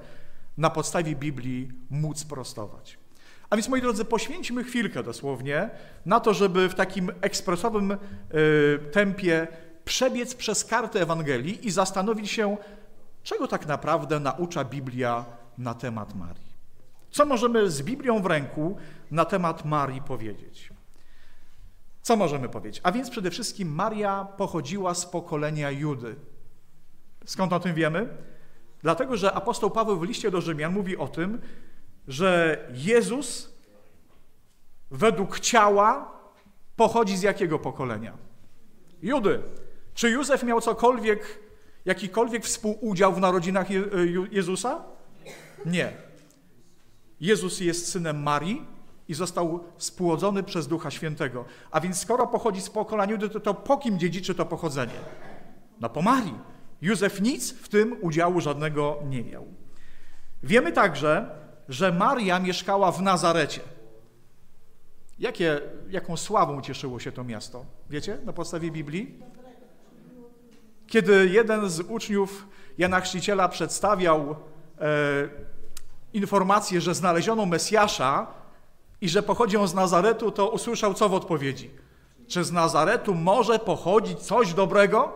na 0.57 0.69
podstawie 0.69 1.15
Biblii 1.15 1.71
móc 1.89 2.23
prostować. 2.23 2.97
A 3.49 3.55
więc, 3.55 3.69
moi 3.69 3.81
drodzy, 3.81 4.05
poświęćmy 4.05 4.63
chwilkę 4.63 5.03
dosłownie 5.03 5.69
na 6.05 6.19
to, 6.19 6.33
żeby 6.33 6.69
w 6.69 6.75
takim 6.75 7.11
ekspresowym 7.21 7.91
y, 7.91 7.97
tempie 8.91 9.47
przebiec 9.85 10.35
przez 10.35 10.65
kartę 10.65 11.01
Ewangelii 11.01 11.67
i 11.67 11.71
zastanowić 11.71 12.31
się, 12.31 12.57
czego 13.23 13.47
tak 13.47 13.67
naprawdę 13.67 14.19
naucza 14.19 14.63
Biblia 14.63 15.40
na 15.61 15.73
temat 15.73 16.15
Marii. 16.15 16.51
Co 17.11 17.25
możemy 17.25 17.69
z 17.69 17.81
Biblią 17.81 18.21
w 18.21 18.25
ręku 18.25 18.77
na 19.11 19.25
temat 19.25 19.65
Marii 19.65 20.01
powiedzieć? 20.01 20.69
Co 22.01 22.15
możemy 22.15 22.49
powiedzieć? 22.49 22.81
A 22.83 22.91
więc 22.91 23.09
przede 23.09 23.31
wszystkim 23.31 23.75
Maria 23.75 24.25
pochodziła 24.37 24.93
z 24.93 25.05
pokolenia 25.05 25.71
Judy. 25.71 26.15
Skąd 27.25 27.53
o 27.53 27.59
tym 27.59 27.73
wiemy? 27.73 28.17
Dlatego, 28.81 29.17
że 29.17 29.33
apostoł 29.33 29.71
Paweł 29.71 29.99
w 29.99 30.03
liście 30.03 30.31
do 30.31 30.41
Rzymian 30.41 30.73
mówi 30.73 30.97
o 30.97 31.07
tym, 31.07 31.41
że 32.07 32.57
Jezus 32.73 33.53
według 34.91 35.39
ciała 35.39 36.11
pochodzi 36.75 37.17
z 37.17 37.21
jakiego 37.21 37.59
pokolenia? 37.59 38.17
Judy. 39.01 39.43
Czy 39.93 40.09
Józef 40.09 40.43
miał 40.43 40.61
cokolwiek, 40.61 41.39
jakikolwiek 41.85 42.45
współudział 42.45 43.13
w 43.13 43.19
narodzinach 43.19 43.67
Jezusa? 44.31 44.83
Nie. 45.65 45.93
Jezus 47.19 47.59
jest 47.59 47.91
synem 47.91 48.23
Marii 48.23 48.65
i 49.07 49.13
został 49.13 49.63
spłodzony 49.77 50.43
przez 50.43 50.67
Ducha 50.67 50.91
Świętego. 50.91 51.45
A 51.71 51.81
więc 51.81 51.99
skoro 51.99 52.27
pochodzi 52.27 52.61
z 52.61 52.69
pokolenia 52.69 53.11
Judy, 53.11 53.29
to, 53.29 53.39
to 53.39 53.53
po 53.53 53.77
kim 53.77 53.99
dziedziczy 53.99 54.35
to 54.35 54.45
pochodzenie? 54.45 54.93
No 55.79 55.89
po 55.89 56.01
Marii. 56.01 56.35
Józef 56.81 57.21
nic 57.21 57.51
w 57.51 57.69
tym 57.69 57.97
udziału 58.01 58.41
żadnego 58.41 58.99
nie 59.09 59.23
miał. 59.23 59.45
Wiemy 60.43 60.71
także, 60.71 61.29
że 61.69 61.91
Maria 61.91 62.39
mieszkała 62.39 62.91
w 62.91 63.01
Nazarecie. 63.01 63.61
Jakie, 65.19 65.61
jaką 65.89 66.17
sławą 66.17 66.61
cieszyło 66.61 66.99
się 66.99 67.11
to 67.11 67.23
miasto? 67.23 67.65
Wiecie, 67.89 68.17
na 68.25 68.33
podstawie 68.33 68.71
Biblii? 68.71 69.19
Kiedy 70.87 71.29
jeden 71.29 71.69
z 71.69 71.79
uczniów 71.79 72.47
Jana 72.77 73.01
Chrzciciela 73.01 73.49
przedstawiał 73.49 74.35
informację, 76.13 76.81
że 76.81 76.95
znaleziono 76.95 77.45
Mesjasza 77.45 78.27
i 79.01 79.09
że 79.09 79.23
pochodzi 79.23 79.57
on 79.57 79.67
z 79.67 79.73
Nazaretu, 79.73 80.31
to 80.31 80.49
usłyszał 80.49 80.93
co 80.93 81.09
w 81.09 81.13
odpowiedzi? 81.13 81.71
Czy 82.27 82.43
z 82.43 82.51
Nazaretu 82.51 83.15
może 83.15 83.59
pochodzić 83.59 84.19
coś 84.19 84.53
dobrego? 84.53 85.13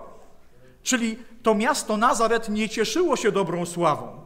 Czyli 0.84 1.18
to 1.44 1.56
miasto 1.56 1.98
Nazaret 1.98 2.50
nie 2.50 2.70
cieszyło 2.70 3.16
się 3.16 3.32
dobrą 3.32 3.66
sławą. 3.66 4.22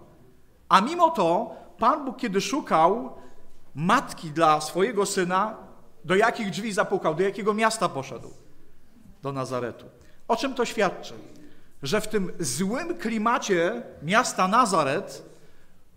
A 0.69 0.81
mimo 0.81 1.09
to 1.11 1.55
Pan 1.77 2.05
Bóg, 2.05 2.17
kiedy 2.17 2.41
szukał 2.41 3.13
matki 3.75 4.31
dla 4.31 4.61
swojego 4.61 5.05
syna, 5.05 5.57
do 6.05 6.15
jakich 6.15 6.49
drzwi 6.49 6.73
zapukał, 6.73 7.15
do 7.15 7.23
jakiego 7.23 7.53
miasta 7.53 7.89
poszedł? 7.89 8.33
Do 9.21 9.31
Nazaretu. 9.31 9.85
O 10.27 10.35
czym 10.35 10.53
to 10.53 10.65
świadczy? 10.65 11.13
Że 11.83 12.01
w 12.01 12.07
tym 12.07 12.31
złym 12.39 12.97
klimacie 12.97 13.81
miasta 14.03 14.47
Nazaret 14.47 15.28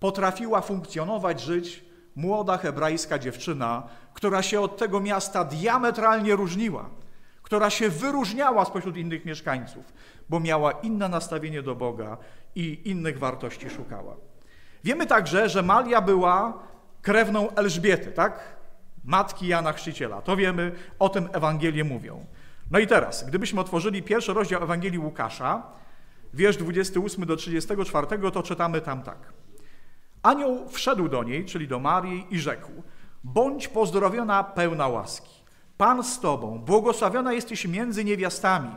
potrafiła 0.03 0.61
funkcjonować, 0.61 1.41
żyć 1.41 1.85
młoda 2.17 2.59
hebrajska 2.59 3.19
dziewczyna, 3.19 3.83
która 4.15 4.43
się 4.43 4.61
od 4.61 4.77
tego 4.77 5.01
miasta 5.01 5.45
diametralnie 5.45 6.37
różniła, 6.37 6.91
która 7.43 7.71
się 7.71 7.89
wyróżniała 7.89 8.65
spośród 8.65 8.97
innych 8.97 9.25
mieszkańców, 9.25 9.93
bo 10.29 10.41
miała 10.41 10.73
inne 10.73 11.09
nastawienie 11.09 11.63
do 11.63 11.75
Boga 11.75 12.17
i 12.55 12.81
innych 12.85 13.19
wartości 13.19 13.71
szukała. 13.71 14.17
Wiemy 14.85 15.07
także, 15.07 15.49
że 15.49 15.63
Malia 15.63 16.01
była 16.01 16.59
krewną 17.03 17.51
Elżbiety, 17.51 18.13
tak? 18.13 18.57
Matki 19.05 19.47
Jana 19.47 19.73
Chrzciciela. 19.73 20.23
To 20.23 20.37
wiemy, 20.37 20.73
o 20.99 21.09
tym 21.09 21.29
Ewangelie 21.33 21.85
mówią. 21.85 22.27
No 22.71 22.79
i 22.79 22.87
teraz, 22.87 23.27
gdybyśmy 23.27 23.61
otworzyli 23.61 24.03
pierwszy 24.03 24.33
rozdział 24.35 24.63
Ewangelii 24.63 24.99
Łukasza, 24.99 25.63
wiersz 26.35 26.57
28 26.57 27.27
do 27.27 27.37
34, 27.37 28.07
to 28.33 28.43
czytamy 28.43 28.81
tam 28.81 29.03
tak. 29.03 29.42
Anioł 30.23 30.69
wszedł 30.69 31.09
do 31.09 31.23
niej, 31.25 31.45
czyli 31.45 31.69
do 31.69 31.81
Marii, 31.81 32.27
i 32.31 32.39
rzekł: 32.39 32.71
Bądź 33.25 33.69
pozdrowiona, 33.69 34.45
pełna 34.45 34.89
łaski. 34.89 35.43
Pan 35.77 36.05
z 36.05 36.21
tobą, 36.21 36.59
błogosławiona 36.59 37.33
jesteś 37.33 37.67
między 37.67 38.05
niewiastami. 38.05 38.71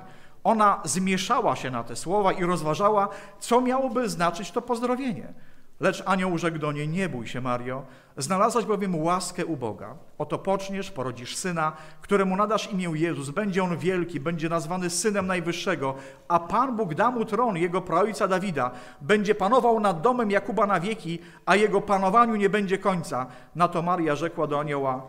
Ona 0.43 0.81
zmieszała 0.83 1.55
się 1.55 1.71
na 1.71 1.83
te 1.83 1.95
słowa 1.95 2.31
i 2.31 2.43
rozważała, 2.43 3.09
co 3.39 3.61
miałoby 3.61 4.09
znaczyć 4.09 4.51
to 4.51 4.61
pozdrowienie. 4.61 5.33
Lecz 5.79 6.03
anioł 6.05 6.37
rzekł 6.37 6.57
do 6.57 6.71
niej, 6.71 6.89
nie 6.89 7.09
bój 7.09 7.27
się, 7.27 7.41
Mario, 7.41 7.85
znalazłaś 8.17 8.65
bowiem 8.65 9.03
łaskę 9.03 9.45
u 9.45 9.57
Boga. 9.57 9.95
Oto 10.17 10.37
poczniesz, 10.37 10.91
porodzisz 10.91 11.35
syna, 11.35 11.73
któremu 12.01 12.35
nadasz 12.35 12.71
imię 12.71 12.91
Jezus. 12.93 13.29
Będzie 13.29 13.63
on 13.63 13.77
wielki, 13.77 14.19
będzie 14.19 14.49
nazwany 14.49 14.89
Synem 14.89 15.27
Najwyższego, 15.27 15.95
a 16.27 16.39
Pan 16.39 16.75
Bóg 16.75 16.93
da 16.93 17.11
mu 17.11 17.25
tron 17.25 17.57
jego 17.57 17.81
praojca 17.81 18.27
Dawida. 18.27 18.71
Będzie 19.01 19.35
panował 19.35 19.79
nad 19.79 20.01
domem 20.01 20.31
Jakuba 20.31 20.65
na 20.65 20.79
wieki, 20.79 21.19
a 21.45 21.55
jego 21.55 21.81
panowaniu 21.81 22.35
nie 22.35 22.49
będzie 22.49 22.77
końca. 22.77 23.25
Na 23.55 23.67
to 23.67 23.81
Maria 23.81 24.15
rzekła 24.15 24.47
do 24.47 24.59
anioła, 24.59 25.07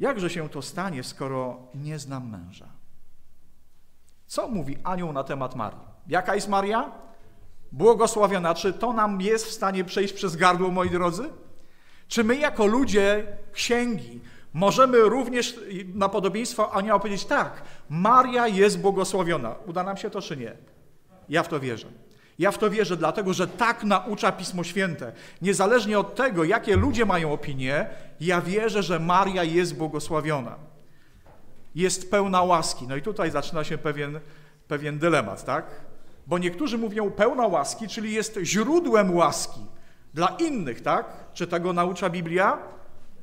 jakże 0.00 0.30
się 0.30 0.48
to 0.48 0.62
stanie, 0.62 1.02
skoro 1.02 1.56
nie 1.74 1.98
znam 1.98 2.30
męża? 2.30 2.68
Co 4.26 4.48
mówi 4.48 4.78
anioł 4.84 5.12
na 5.12 5.24
temat 5.24 5.54
Marii? 5.54 5.80
Jaka 6.06 6.34
jest 6.34 6.48
Maria? 6.48 7.04
Błogosławiona. 7.74 8.54
Czy 8.54 8.72
to 8.72 8.92
nam 8.92 9.20
jest 9.20 9.46
w 9.46 9.50
stanie 9.50 9.84
przejść 9.84 10.14
przez 10.14 10.36
gardło, 10.36 10.70
moi 10.70 10.90
drodzy? 10.90 11.30
Czy 12.08 12.24
my 12.24 12.36
jako 12.36 12.66
ludzie 12.66 13.26
księgi 13.52 14.20
Możemy 14.54 14.98
również 14.98 15.60
na 15.94 16.08
podobieństwo 16.08 16.72
anioła 16.72 16.98
powiedzieć 16.98 17.24
tak, 17.24 17.62
Maria 17.88 18.48
jest 18.48 18.80
błogosławiona. 18.80 19.54
Uda 19.66 19.82
nam 19.82 19.96
się 19.96 20.10
to 20.10 20.22
czy 20.22 20.36
nie? 20.36 20.52
Ja 21.28 21.42
w 21.42 21.48
to 21.48 21.60
wierzę. 21.60 21.86
Ja 22.38 22.50
w 22.50 22.58
to 22.58 22.70
wierzę, 22.70 22.96
dlatego 22.96 23.32
że 23.32 23.48
tak 23.48 23.84
naucza 23.84 24.32
Pismo 24.32 24.64
Święte. 24.64 25.12
Niezależnie 25.42 25.98
od 25.98 26.14
tego, 26.14 26.44
jakie 26.44 26.76
ludzie 26.76 27.06
mają 27.06 27.32
opinie, 27.32 27.86
ja 28.20 28.40
wierzę, 28.40 28.82
że 28.82 28.98
Maria 28.98 29.44
jest 29.44 29.76
błogosławiona. 29.76 30.56
Jest 31.74 32.10
pełna 32.10 32.42
łaski. 32.42 32.86
No 32.88 32.96
i 32.96 33.02
tutaj 33.02 33.30
zaczyna 33.30 33.64
się 33.64 33.78
pewien, 33.78 34.20
pewien 34.68 34.98
dylemat, 34.98 35.44
tak? 35.44 35.64
Bo 36.26 36.38
niektórzy 36.38 36.78
mówią 36.78 37.10
pełna 37.10 37.46
łaski, 37.46 37.88
czyli 37.88 38.12
jest 38.12 38.38
źródłem 38.42 39.14
łaski 39.16 39.60
dla 40.14 40.28
innych, 40.28 40.80
tak? 40.80 41.06
Czy 41.32 41.46
tego 41.46 41.72
naucza 41.72 42.10
Biblia? 42.10 42.58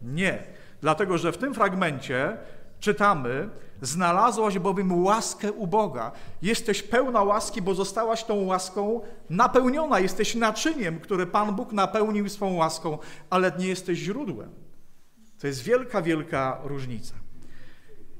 Nie. 0.01 0.43
Dlatego, 0.81 1.17
że 1.17 1.31
w 1.31 1.37
tym 1.37 1.53
fragmencie 1.53 2.37
czytamy, 2.79 3.49
znalazłaś 3.81 4.59
bowiem 4.59 5.03
łaskę 5.03 5.51
u 5.51 5.67
Boga. 5.67 6.11
Jesteś 6.41 6.83
pełna 6.83 7.23
łaski, 7.23 7.61
bo 7.61 7.75
zostałaś 7.75 8.23
tą 8.23 8.45
łaską 8.45 9.01
napełniona. 9.29 9.99
Jesteś 9.99 10.35
naczyniem, 10.35 10.99
które 10.99 11.25
Pan 11.25 11.55
Bóg 11.55 11.71
napełnił 11.71 12.29
swą 12.29 12.53
łaską, 12.53 12.97
ale 13.29 13.51
nie 13.59 13.67
jesteś 13.67 13.99
źródłem. 13.99 14.51
To 15.39 15.47
jest 15.47 15.63
wielka, 15.63 16.01
wielka 16.01 16.59
różnica. 16.63 17.15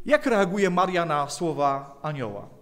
Jak 0.06 0.26
reaguje 0.26 0.70
Maria 0.70 1.06
na 1.06 1.30
słowa 1.30 2.00
anioła? 2.02 2.61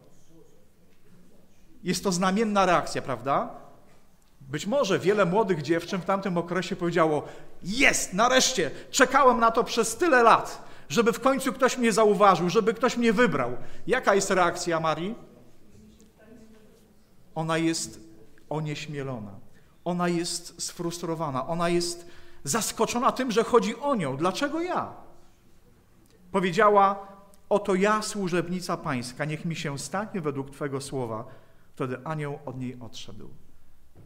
Jest 1.83 2.03
to 2.03 2.11
znamienna 2.11 2.65
reakcja, 2.65 3.01
prawda? 3.01 3.49
Być 4.41 4.67
może 4.67 4.99
wiele 4.99 5.25
młodych 5.25 5.61
dziewczyn 5.61 6.01
w 6.01 6.05
tamtym 6.05 6.37
okresie 6.37 6.75
powiedziało: 6.75 7.23
Jest, 7.63 8.13
nareszcie, 8.13 8.71
czekałem 8.91 9.39
na 9.39 9.51
to 9.51 9.63
przez 9.63 9.95
tyle 9.95 10.23
lat, 10.23 10.63
żeby 10.89 11.13
w 11.13 11.19
końcu 11.19 11.53
ktoś 11.53 11.77
mnie 11.77 11.91
zauważył, 11.91 12.49
żeby 12.49 12.73
ktoś 12.73 12.97
mnie 12.97 13.13
wybrał. 13.13 13.57
Jaka 13.87 14.15
jest 14.15 14.31
reakcja 14.31 14.79
Marii? 14.79 15.15
Ona 17.35 17.57
jest 17.57 17.99
onieśmielona, 18.49 19.31
ona 19.85 20.07
jest 20.07 20.61
sfrustrowana, 20.61 21.47
ona 21.47 21.69
jest 21.69 22.05
zaskoczona 22.43 23.11
tym, 23.11 23.31
że 23.31 23.43
chodzi 23.43 23.75
o 23.79 23.95
nią. 23.95 24.17
Dlaczego 24.17 24.61
ja? 24.61 24.93
Powiedziała: 26.31 27.07
Oto 27.49 27.75
ja, 27.75 28.01
służebnica 28.01 28.77
Pańska, 28.77 29.25
niech 29.25 29.45
mi 29.45 29.55
się 29.55 29.79
stanie 29.79 30.21
według 30.21 30.49
Twego 30.49 30.81
słowa. 30.81 31.25
Wtedy 31.79 31.97
anioł 32.03 32.39
od 32.45 32.57
niej 32.57 32.77
odszedł. 32.79 33.29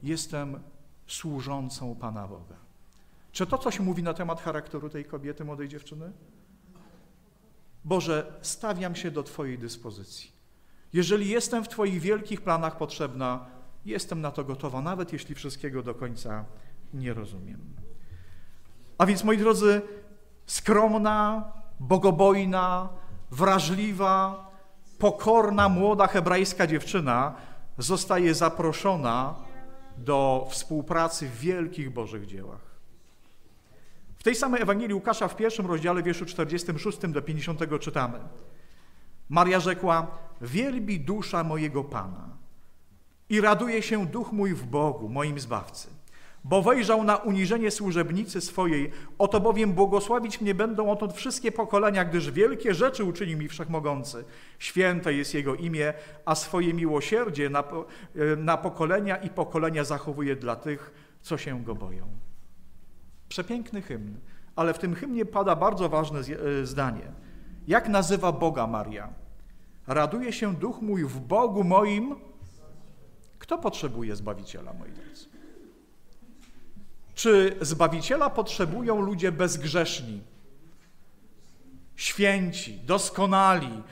Jestem 0.04 0.60
służącą 1.08 1.96
Pana 1.96 2.28
Boga. 2.28 2.56
Czy 3.32 3.48
to 3.48 3.58
coś 3.58 3.80
mówi 3.80 4.04
na 4.04 4.14
temat 4.14 4.42
charakteru 4.42 4.90
tej 4.90 5.06
kobiety, 5.06 5.46
młodej 5.46 5.68
dziewczyny? 5.68 6.12
Boże, 7.86 8.34
stawiam 8.42 8.96
się 8.96 9.12
do 9.12 9.24
Twojej 9.24 9.58
dyspozycji. 9.58 10.32
Jeżeli 10.94 11.30
jestem 11.30 11.64
w 11.64 11.68
Twoich 11.68 12.02
wielkich 12.02 12.42
planach 12.42 12.78
potrzebna, 12.78 13.46
jestem 13.86 14.22
na 14.22 14.32
to 14.32 14.44
gotowa, 14.44 14.82
nawet 14.82 15.14
jeśli 15.14 15.36
wszystkiego 15.36 15.84
do 15.84 15.96
końca 15.96 16.46
nie 16.94 17.14
rozumiem. 17.14 17.60
A 18.98 19.06
więc, 19.06 19.24
moi 19.24 19.38
drodzy, 19.38 19.82
skromna, 20.46 21.52
bogobojna, 21.80 22.90
wrażliwa, 23.32 24.52
pokorna, 25.00 25.70
młoda 25.70 26.08
hebrajska 26.08 26.68
dziewczyna 26.68 27.36
zostaje 27.78 28.34
zaproszona 28.34 29.36
do 29.98 30.48
współpracy 30.50 31.30
w 31.30 31.40
wielkich 31.40 31.94
Bożych 31.94 32.26
dziełach. 32.26 32.74
W 34.18 34.24
tej 34.24 34.36
samej 34.36 34.62
Ewangelii 34.62 34.94
Łukasza 34.94 35.28
w 35.28 35.36
pierwszym 35.36 35.68
rozdziale, 35.68 36.04
wierszu 36.04 36.26
46 36.26 36.98
do 36.98 37.22
50 37.22 37.60
czytamy. 37.80 38.20
Maria 39.30 39.60
rzekła, 39.60 40.08
wielbi 40.42 41.00
dusza 41.00 41.44
mojego 41.44 41.84
Pana 41.84 42.30
i 43.30 43.42
raduje 43.42 43.82
się 43.82 44.06
duch 44.06 44.32
mój 44.32 44.54
w 44.54 44.66
Bogu, 44.66 45.10
moim 45.10 45.40
Zbawcy 45.40 45.93
bo 46.44 46.62
wejrzał 46.62 47.04
na 47.04 47.18
uniżenie 47.18 47.72
służebnicy 47.72 48.42
swojej. 48.42 48.92
Oto 49.18 49.40
bowiem 49.40 49.74
błogosławić 49.74 50.42
mnie 50.42 50.56
będą 50.56 50.92
odtąd 50.92 51.14
wszystkie 51.14 51.52
pokolenia, 51.52 52.06
gdyż 52.06 52.32
wielkie 52.32 52.74
rzeczy 52.74 53.04
uczynił 53.04 53.38
mi 53.38 53.48
Wszechmogący. 53.48 54.24
Święte 54.60 55.14
jest 55.14 55.34
Jego 55.34 55.56
imię, 55.56 55.94
a 56.26 56.36
swoje 56.36 56.74
miłosierdzie 56.74 57.50
na, 57.50 57.64
na 58.38 58.58
pokolenia 58.58 59.18
i 59.18 59.30
pokolenia 59.30 59.84
zachowuje 59.84 60.36
dla 60.36 60.56
tych, 60.56 60.92
co 61.22 61.38
się 61.38 61.64
Go 61.64 61.76
boją. 61.76 62.08
Przepiękny 63.30 63.82
hymn, 63.82 64.18
ale 64.56 64.74
w 64.74 64.80
tym 64.80 64.96
hymnie 64.96 65.26
pada 65.26 65.56
bardzo 65.56 65.90
ważne 65.90 66.20
e, 66.20 66.66
zdanie. 66.66 67.12
Jak 67.68 67.90
nazywa 67.90 68.32
Boga 68.32 68.68
Maria? 68.68 69.14
Raduje 69.88 70.34
się 70.34 70.56
duch 70.56 70.82
mój 70.82 71.06
w 71.06 71.20
Bogu 71.20 71.64
moim. 71.64 72.16
Kto 73.40 73.58
potrzebuje 73.58 74.16
Zbawiciela, 74.16 74.74
drodzy? 74.74 75.03
Czy 77.16 77.58
Zbawiciela 77.62 78.30
potrzebują 78.30 79.02
ludzie 79.02 79.32
bezgrzeszni, 79.32 80.22
święci, 81.96 82.80
doskonali, 82.86 83.84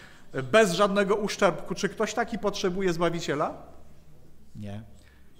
bez 0.52 0.72
żadnego 0.72 1.16
uszczerbku? 1.16 1.76
Czy 1.76 1.90
ktoś 1.90 2.14
taki 2.14 2.40
potrzebuje 2.40 2.94
Zbawiciela? 2.94 3.54
Nie. 4.56 4.84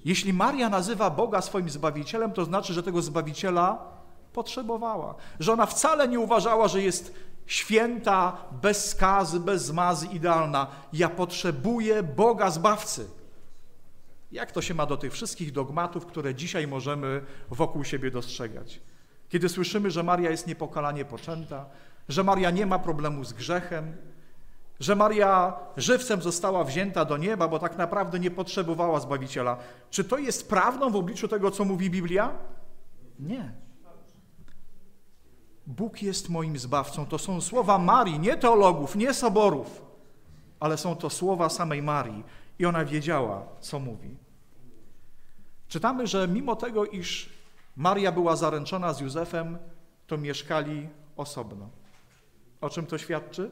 Jeśli 0.06 0.34
Maria 0.34 0.70
nazywa 0.70 1.10
Boga 1.10 1.42
swoim 1.42 1.70
Zbawicielem, 1.70 2.32
to 2.32 2.46
znaczy, 2.46 2.74
że 2.74 2.84
tego 2.84 3.02
Zbawiciela 3.02 3.78
potrzebowała. 4.34 5.16
Że 5.40 5.54
ona 5.54 5.66
wcale 5.66 6.08
nie 6.08 6.20
uważała, 6.20 6.68
że 6.68 6.82
jest 6.82 7.14
święta, 7.46 8.38
bez 8.62 8.90
skazy, 8.90 9.40
bez 9.40 9.66
zmazy, 9.66 10.08
idealna. 10.08 10.68
Ja 10.94 11.10
potrzebuję 11.10 12.04
Boga 12.04 12.52
Zbawcy. 12.52 13.21
Jak 14.32 14.52
to 14.52 14.62
się 14.62 14.74
ma 14.74 14.86
do 14.86 14.98
tych 14.98 15.14
wszystkich 15.14 15.52
dogmatów, 15.52 16.06
które 16.06 16.36
dzisiaj 16.36 16.68
możemy 16.68 17.22
wokół 17.50 17.84
siebie 17.84 18.12
dostrzegać? 18.12 18.82
Kiedy 19.30 19.50
słyszymy, 19.50 19.92
że 19.92 20.04
Maria 20.04 20.32
jest 20.32 20.48
niepokalanie 20.48 21.06
poczęta, 21.06 21.66
że 22.10 22.24
Maria 22.24 22.52
nie 22.52 22.66
ma 22.66 22.80
problemu 22.80 23.24
z 23.24 23.34
grzechem, 23.34 23.98
że 24.80 24.96
Maria 24.96 25.54
żywcem 25.78 26.22
została 26.22 26.64
wzięta 26.64 27.06
do 27.06 27.18
nieba, 27.18 27.48
bo 27.48 27.60
tak 27.60 27.78
naprawdę 27.78 28.20
nie 28.20 28.32
potrzebowała 28.32 29.00
Zbawiciela. 29.00 29.58
Czy 29.90 30.04
to 30.04 30.18
jest 30.18 30.50
prawdą 30.50 30.92
w 30.92 30.96
obliczu 30.96 31.28
tego, 31.28 31.52
co 31.52 31.66
mówi 31.66 31.90
Biblia? 31.90 32.34
Nie. 33.20 33.52
Bóg 35.68 36.02
jest 36.02 36.30
moim 36.30 36.58
zbawcą. 36.58 37.06
To 37.06 37.18
są 37.18 37.42
słowa 37.42 37.78
Marii, 37.78 38.20
nie 38.20 38.38
teologów, 38.38 38.96
nie 38.96 39.14
soborów, 39.14 39.86
ale 40.60 40.78
są 40.78 40.96
to 40.96 41.10
słowa 41.10 41.50
samej 41.50 41.82
Marii 41.82 42.24
i 42.60 42.66
ona 42.66 42.86
wiedziała, 42.86 43.46
co 43.60 43.80
mówi. 43.80 44.18
Czytamy, 45.72 46.08
że 46.08 46.28
mimo 46.28 46.56
tego, 46.56 46.86
iż 46.86 47.30
Maria 47.76 48.12
była 48.12 48.36
zaręczona 48.36 48.94
z 48.94 49.00
Józefem, 49.00 49.58
to 50.08 50.18
mieszkali 50.18 50.90
osobno. 51.18 51.70
O 52.62 52.70
czym 52.70 52.86
to 52.86 52.98
świadczy? 52.98 53.52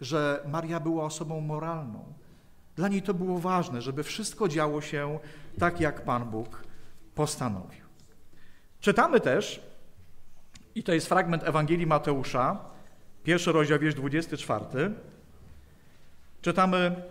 Że 0.00 0.44
Maria 0.48 0.80
była 0.80 1.04
osobą 1.04 1.40
moralną. 1.40 2.04
Dla 2.76 2.88
niej 2.88 3.02
to 3.02 3.14
było 3.14 3.38
ważne, 3.38 3.82
żeby 3.82 4.02
wszystko 4.02 4.48
działo 4.48 4.80
się 4.80 5.18
tak, 5.58 5.80
jak 5.80 6.04
Pan 6.04 6.30
Bóg 6.30 6.64
postanowił. 7.14 7.84
Czytamy 8.80 9.20
też, 9.20 9.60
i 10.74 10.82
to 10.82 10.92
jest 10.92 11.08
fragment 11.08 11.44
Ewangelii 11.44 11.86
Mateusza, 11.86 12.64
pierwszy 13.24 13.52
rozdział, 13.52 13.78
wiersz 13.78 13.94
24, 13.94 14.94
Czytamy, 16.42 17.02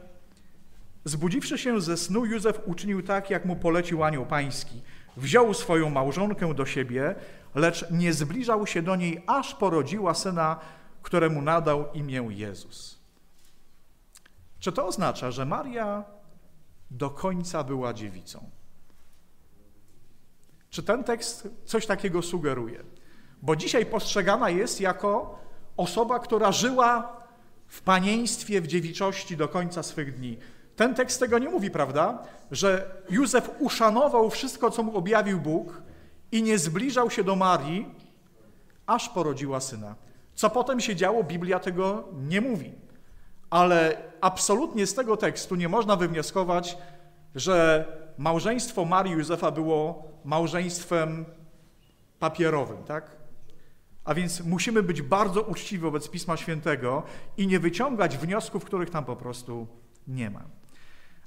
zbudziwszy 1.05 1.57
się 1.57 1.81
ze 1.81 1.97
snu, 1.97 2.25
Józef 2.25 2.59
uczynił 2.65 3.03
tak, 3.03 3.29
jak 3.29 3.45
mu 3.45 3.55
polecił 3.55 4.03
anioł 4.03 4.25
pański. 4.25 4.81
Wziął 5.17 5.53
swoją 5.53 5.89
małżonkę 5.89 6.53
do 6.53 6.65
siebie, 6.65 7.15
lecz 7.55 7.91
nie 7.91 8.13
zbliżał 8.13 8.67
się 8.67 8.81
do 8.81 8.95
niej, 8.95 9.23
aż 9.27 9.55
porodziła 9.55 10.13
syna, 10.13 10.59
któremu 11.01 11.41
nadał 11.41 11.93
imię 11.93 12.27
Jezus. 12.29 12.99
Czy 14.59 14.71
to 14.71 14.87
oznacza, 14.87 15.31
że 15.31 15.45
Maria 15.45 16.03
do 16.91 17.09
końca 17.09 17.63
była 17.63 17.93
dziewicą? 17.93 18.49
Czy 20.69 20.83
ten 20.83 21.03
tekst 21.03 21.47
coś 21.65 21.85
takiego 21.85 22.21
sugeruje? 22.21 22.83
Bo 23.41 23.55
dzisiaj 23.55 23.85
postrzegana 23.85 24.49
jest 24.49 24.81
jako 24.81 25.39
osoba, 25.77 26.19
która 26.19 26.51
żyła 26.51 27.23
w 27.67 27.81
panieństwie, 27.81 28.61
w 28.61 28.67
dziewiczości 28.67 29.37
do 29.37 29.47
końca 29.47 29.83
swych 29.83 30.15
dni. 30.15 30.37
Ten 30.75 30.95
tekst 30.95 31.19
tego 31.19 31.39
nie 31.39 31.49
mówi, 31.49 31.71
prawda? 31.71 32.23
Że 32.51 32.91
Józef 33.09 33.49
uszanował 33.59 34.29
wszystko, 34.29 34.71
co 34.71 34.83
mu 34.83 34.97
objawił 34.97 35.39
Bóg 35.39 35.81
i 36.31 36.43
nie 36.43 36.57
zbliżał 36.57 37.09
się 37.09 37.23
do 37.23 37.35
Marii, 37.35 37.85
aż 38.85 39.09
porodziła 39.09 39.59
syna. 39.59 39.95
Co 40.35 40.49
potem 40.49 40.79
się 40.79 40.95
działo, 40.95 41.23
Biblia 41.23 41.59
tego 41.59 42.03
nie 42.27 42.41
mówi. 42.41 42.71
Ale 43.49 43.97
absolutnie 44.21 44.87
z 44.87 44.93
tego 44.93 45.17
tekstu 45.17 45.55
nie 45.55 45.69
można 45.69 45.95
wywnioskować, 45.95 46.77
że 47.35 47.85
małżeństwo 48.17 48.85
Marii 48.85 49.13
i 49.13 49.17
Józefa 49.17 49.51
było 49.51 50.03
małżeństwem 50.25 51.25
papierowym, 52.19 52.83
tak? 52.83 53.17
A 54.03 54.13
więc 54.13 54.41
musimy 54.41 54.83
być 54.83 55.01
bardzo 55.01 55.41
uczciwi 55.41 55.81
wobec 55.81 56.09
Pisma 56.09 56.37
Świętego 56.37 57.03
i 57.37 57.47
nie 57.47 57.59
wyciągać 57.59 58.17
wniosków, 58.17 58.65
których 58.65 58.89
tam 58.89 59.05
po 59.05 59.15
prostu 59.15 59.67
nie 60.07 60.29
ma. 60.29 60.41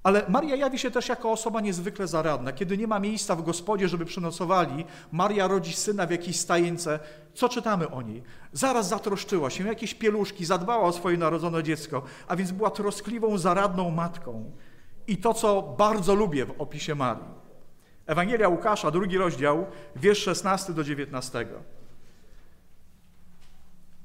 Ale 0.06 0.24
Maria 0.28 0.56
jawi 0.56 0.78
się 0.78 0.90
też 0.90 1.08
jako 1.08 1.32
osoba 1.32 1.60
niezwykle 1.60 2.06
zaradna. 2.06 2.52
Kiedy 2.52 2.78
nie 2.78 2.86
ma 2.86 3.00
miejsca 3.00 3.36
w 3.36 3.42
gospodzie, 3.42 3.88
żeby 3.88 4.04
przenocowali, 4.04 4.84
Maria 5.12 5.48
rodzi 5.48 5.72
syna 5.72 6.06
w 6.06 6.10
jakiejś 6.10 6.40
stajence. 6.40 6.98
Co 7.34 7.48
czytamy 7.48 7.90
o 7.90 8.02
niej? 8.02 8.22
Zaraz 8.52 8.88
zatroszczyła 8.88 9.50
się, 9.50 9.66
jakieś 9.66 9.94
pieluszki, 9.94 10.44
zadbała 10.44 10.84
o 10.84 10.92
swoje 10.92 11.16
narodzone 11.16 11.62
dziecko, 11.62 12.02
a 12.28 12.36
więc 12.36 12.52
była 12.52 12.70
troskliwą, 12.70 13.38
zaradną 13.38 13.90
matką. 13.90 14.52
I 15.06 15.16
to, 15.16 15.34
co 15.34 15.62
bardzo 15.62 16.14
lubię 16.14 16.46
w 16.46 16.54
opisie 16.58 16.94
Marii. 16.94 17.34
Ewangelia 18.06 18.48
Łukasza, 18.48 18.90
drugi 18.90 19.18
rozdział, 19.18 19.66
wiersz 19.96 20.22
16 20.22 20.72
do 20.72 20.84
19. 20.84 21.46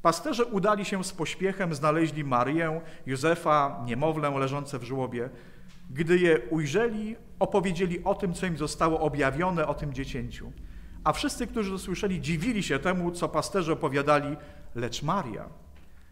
Pasterze 0.01 0.45
udali 0.45 0.85
się 0.85 1.03
z 1.03 1.11
pośpiechem, 1.11 1.75
znaleźli 1.75 2.23
Marię, 2.23 2.81
Józefa, 3.05 3.81
niemowlę 3.85 4.39
leżące 4.39 4.79
w 4.79 4.83
żłobie. 4.83 5.29
Gdy 5.93 6.19
je 6.19 6.39
ujrzeli, 6.49 7.15
opowiedzieli 7.39 8.03
o 8.03 8.15
tym, 8.15 8.33
co 8.33 8.45
im 8.45 8.57
zostało 8.57 8.99
objawione 8.99 9.67
o 9.67 9.73
tym 9.73 9.93
dziecięciu. 9.93 10.51
A 11.03 11.13
wszyscy, 11.13 11.47
którzy 11.47 11.71
to 11.71 11.79
słyszeli, 11.79 12.21
dziwili 12.21 12.63
się 12.63 12.79
temu, 12.79 13.11
co 13.11 13.29
pasterze 13.29 13.73
opowiadali, 13.73 14.37
lecz 14.75 15.03
Maria 15.03 15.49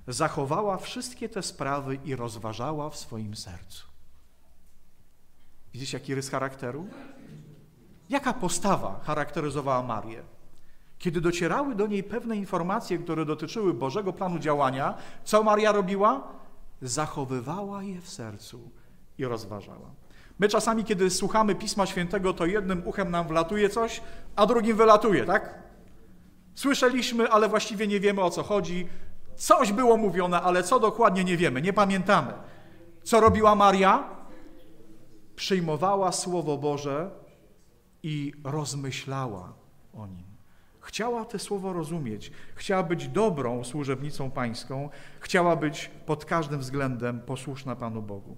zachowała 0.08 0.78
wszystkie 0.78 1.30
te 1.30 1.42
sprawy 1.42 2.00
i 2.06 2.16
rozważała 2.16 2.90
w 2.90 2.98
swoim 2.98 3.36
sercu. 3.36 3.88
Widzisz, 5.74 5.94
jaki 5.94 6.16
rys 6.16 6.30
charakteru? 6.30 6.88
Jaka 8.10 8.34
postawa 8.34 9.00
charakteryzowała 9.04 9.84
Marię? 9.84 10.24
Kiedy 10.98 11.22
docierały 11.22 11.76
do 11.76 11.88
niej 11.88 12.04
pewne 12.04 12.38
informacje, 12.38 12.98
które 12.98 13.26
dotyczyły 13.26 13.74
Bożego 13.74 14.14
planu 14.14 14.40
działania, 14.40 14.98
co 15.24 15.44
Maria 15.44 15.72
robiła? 15.72 16.28
Zachowywała 16.82 17.84
je 17.84 18.02
w 18.02 18.10
sercu 18.10 18.72
i 19.20 19.26
rozważała. 19.26 19.92
My 20.40 20.50
czasami, 20.50 20.84
kiedy 20.84 21.10
słuchamy 21.10 21.56
Pisma 21.56 21.86
Świętego, 21.86 22.34
to 22.34 22.46
jednym 22.46 22.88
uchem 22.88 23.12
nam 23.12 23.28
wlatuje 23.28 23.70
coś, 23.70 24.02
a 24.36 24.46
drugim 24.46 24.78
wylatuje, 24.78 25.26
tak? 25.26 25.60
Słyszeliśmy, 26.56 27.30
ale 27.30 27.50
właściwie 27.50 27.88
nie 27.88 28.00
wiemy 28.00 28.22
o 28.22 28.30
co 28.30 28.44
chodzi. 28.44 28.88
Coś 29.36 29.72
było 29.72 29.98
mówione, 29.98 30.42
ale 30.42 30.64
co 30.64 30.80
dokładnie 30.80 31.24
nie 31.24 31.38
wiemy, 31.38 31.62
nie 31.62 31.74
pamiętamy. 31.74 32.34
Co 33.04 33.20
robiła 33.20 33.56
Maria? 33.56 34.10
Przyjmowała 35.36 36.12
Słowo 36.12 36.58
Boże 36.58 37.12
i 38.04 38.34
rozmyślała 38.44 39.54
o 39.94 40.08
nim. 40.08 40.30
Chciała 40.80 41.26
te 41.26 41.40
słowo 41.40 41.74
rozumieć, 41.74 42.32
chciała 42.56 42.84
być 42.84 43.08
dobrą 43.08 43.64
służebnicą 43.64 44.32
pańską, 44.32 44.90
chciała 45.20 45.56
być 45.56 45.92
pod 46.06 46.26
każdym 46.26 46.60
względem 46.60 47.22
posłuszna 47.22 47.76
Panu 47.76 48.02
Bogu. 48.02 48.38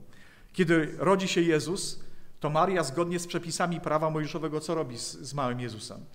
Kiedy 0.53 0.95
rodzi 0.97 1.27
się 1.27 1.41
Jezus, 1.41 2.03
to 2.39 2.49
Maria 2.49 2.83
zgodnie 2.83 3.19
z 3.19 3.27
przepisami 3.27 3.81
prawa 3.81 4.09
mojżeszowego 4.09 4.59
co 4.59 4.75
robi 4.75 4.97
z, 4.97 5.11
z 5.11 5.33
małym 5.33 5.59
Jezusem? 5.59 6.05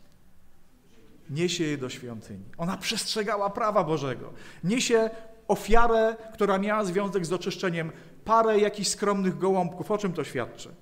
Niesie 1.31 1.65
je 1.65 1.79
do 1.79 1.89
świątyni. 1.89 2.45
Ona 2.59 2.77
przestrzegała 2.77 3.51
prawa 3.51 3.85
Bożego. 3.85 4.33
Niesie 4.65 5.11
ofiarę, 5.49 6.17
która 6.35 6.59
miała 6.59 6.85
związek 6.85 7.27
z 7.27 7.33
oczyszczeniem, 7.33 7.93
parę 8.25 8.59
jakichś 8.59 8.89
skromnych 8.89 9.39
gołąbków. 9.39 9.91
O 9.91 9.99
czym 9.99 10.13
to 10.13 10.25
świadczy? 10.25 10.75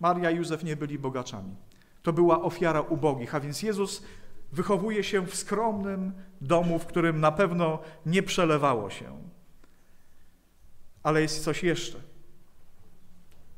Maria 0.00 0.30
i 0.30 0.36
Józef 0.36 0.64
nie 0.64 0.76
byli 0.76 0.98
bogaczami. 0.98 1.56
To 2.02 2.12
była 2.12 2.42
ofiara 2.42 2.80
ubogich, 2.80 3.34
a 3.34 3.40
więc 3.40 3.62
Jezus 3.62 4.02
wychowuje 4.52 5.04
się 5.04 5.26
w 5.26 5.34
skromnym 5.34 6.12
domu, 6.40 6.78
w 6.78 6.86
którym 6.86 7.20
na 7.20 7.32
pewno 7.32 7.78
nie 8.06 8.22
przelewało 8.22 8.90
się. 8.90 9.22
Ale 11.04 11.22
jest 11.22 11.44
coś 11.44 11.62
jeszcze. 11.62 11.98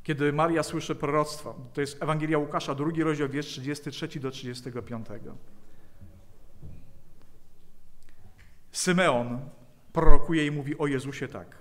Kiedy 0.03 0.33
Maria 0.33 0.63
słyszy 0.63 0.95
proroctwo, 0.95 1.55
to 1.73 1.81
jest 1.81 2.03
Ewangelia 2.03 2.37
Łukasza, 2.37 2.75
drugi 2.75 3.03
rozdział, 3.03 3.29
wiersz 3.29 3.47
33 3.47 4.19
do 4.19 4.31
35. 4.31 5.07
Symeon 8.71 9.39
prorokuje 9.93 10.45
i 10.45 10.51
mówi 10.51 10.77
o 10.77 10.87
Jezusie 10.87 11.27
tak. 11.27 11.55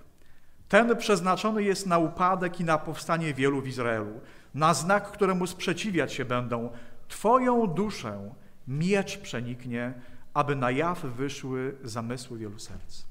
Ten 0.68 0.96
przeznaczony 0.96 1.62
jest 1.62 1.87
na 1.87 1.99
upadek 1.99 2.61
i 2.61 2.64
na 2.64 2.79
powstanie 2.79 3.35
wielu 3.35 3.62
w 3.62 3.68
Izraelu, 3.68 4.20
na 4.55 4.75
znak, 4.75 5.12
któremu 5.12 5.46
sprzeciwiać 5.46 6.12
się 6.12 6.25
będą. 6.25 6.70
Twoją 7.09 7.66
duszę 7.66 8.35
miecz 8.68 9.18
przeniknie, 9.18 9.94
aby 10.35 10.57
na 10.57 10.70
jaw 10.70 11.01
wyszły 11.03 11.77
zamysły 11.85 12.38
wielu 12.38 12.59
serc. 12.59 13.05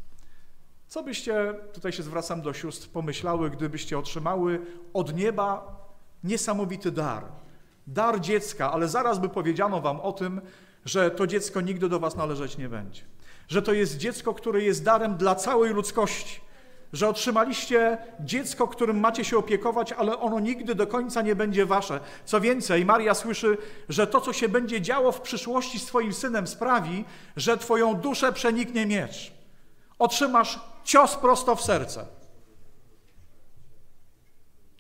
Co 0.88 1.04
byście, 1.04 1.54
tutaj 1.74 1.92
się 1.92 2.04
zwracam 2.04 2.42
do 2.42 2.54
sióstr, 2.54 2.90
pomyślały, 2.90 3.50
gdybyście 3.50 4.00
otrzymały 4.00 4.62
od 4.94 5.16
nieba 5.16 5.76
niesamowity 6.24 6.92
dar, 6.92 7.24
dar 7.88 8.20
dziecka, 8.20 8.72
ale 8.72 8.88
zaraz 8.88 9.20
by 9.20 9.30
powiedziano 9.30 9.82
wam 9.82 10.00
o 10.00 10.14
tym, 10.14 10.42
że 10.86 11.12
to 11.12 11.28
dziecko 11.28 11.62
nigdy 11.62 11.90
do 11.90 12.00
was 12.00 12.16
należeć 12.16 12.58
nie 12.58 12.70
będzie. 12.70 13.02
Że 13.48 13.62
to 13.62 13.74
jest 13.74 13.98
dziecko, 13.98 14.34
które 14.34 14.62
jest 14.62 14.84
darem 14.84 15.16
dla 15.16 15.36
całej 15.36 15.74
ludzkości. 15.74 16.46
Że 16.94 17.10
otrzymaliście 17.10 17.98
dziecko, 18.20 18.68
którym 18.68 19.00
macie 19.00 19.26
się 19.26 19.38
opiekować, 19.38 19.92
ale 19.92 20.20
ono 20.20 20.40
nigdy 20.40 20.76
do 20.76 20.88
końca 20.88 21.22
nie 21.22 21.36
będzie 21.36 21.66
wasze. 21.66 22.00
Co 22.26 22.42
więcej, 22.42 22.86
Maria 22.86 23.14
słyszy, 23.14 23.58
że 23.90 24.08
to, 24.08 24.22
co 24.22 24.34
się 24.34 24.50
będzie 24.50 24.82
działo 24.82 25.12
w 25.12 25.22
przyszłości 25.22 25.80
z 25.80 25.86
Twoim 25.86 26.14
synem, 26.14 26.48
sprawi, 26.48 27.06
że 27.36 27.58
Twoją 27.58 27.94
duszę 27.94 28.34
przeniknie 28.34 28.86
miecz. 28.86 29.32
Otrzymasz 30.00 30.60
cios 30.86 31.18
prosto 31.18 31.56
w 31.56 31.62
serce. 31.62 32.06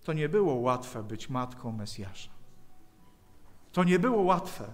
To 0.04 0.14
nie 0.14 0.30
było 0.30 0.56
łatwe 0.56 1.04
być 1.04 1.30
matką 1.30 1.72
Mesjasza. 1.72 2.30
To 3.72 3.84
nie 3.84 4.00
było 4.00 4.22
łatwe, 4.22 4.66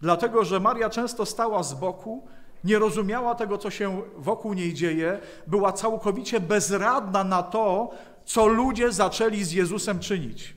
dlatego 0.00 0.44
że 0.44 0.60
Maria 0.60 0.90
często 0.90 1.26
stała 1.26 1.62
z 1.62 1.74
boku, 1.74 2.26
nie 2.64 2.78
rozumiała 2.78 3.34
tego, 3.34 3.58
co 3.58 3.70
się 3.70 4.02
wokół 4.16 4.54
niej 4.54 4.74
dzieje, 4.74 5.20
była 5.46 5.72
całkowicie 5.72 6.40
bezradna 6.40 7.24
na 7.24 7.42
to, 7.42 7.90
co 8.24 8.46
ludzie 8.46 8.92
zaczęli 8.92 9.44
z 9.44 9.52
Jezusem 9.52 9.98
czynić. 9.98 10.56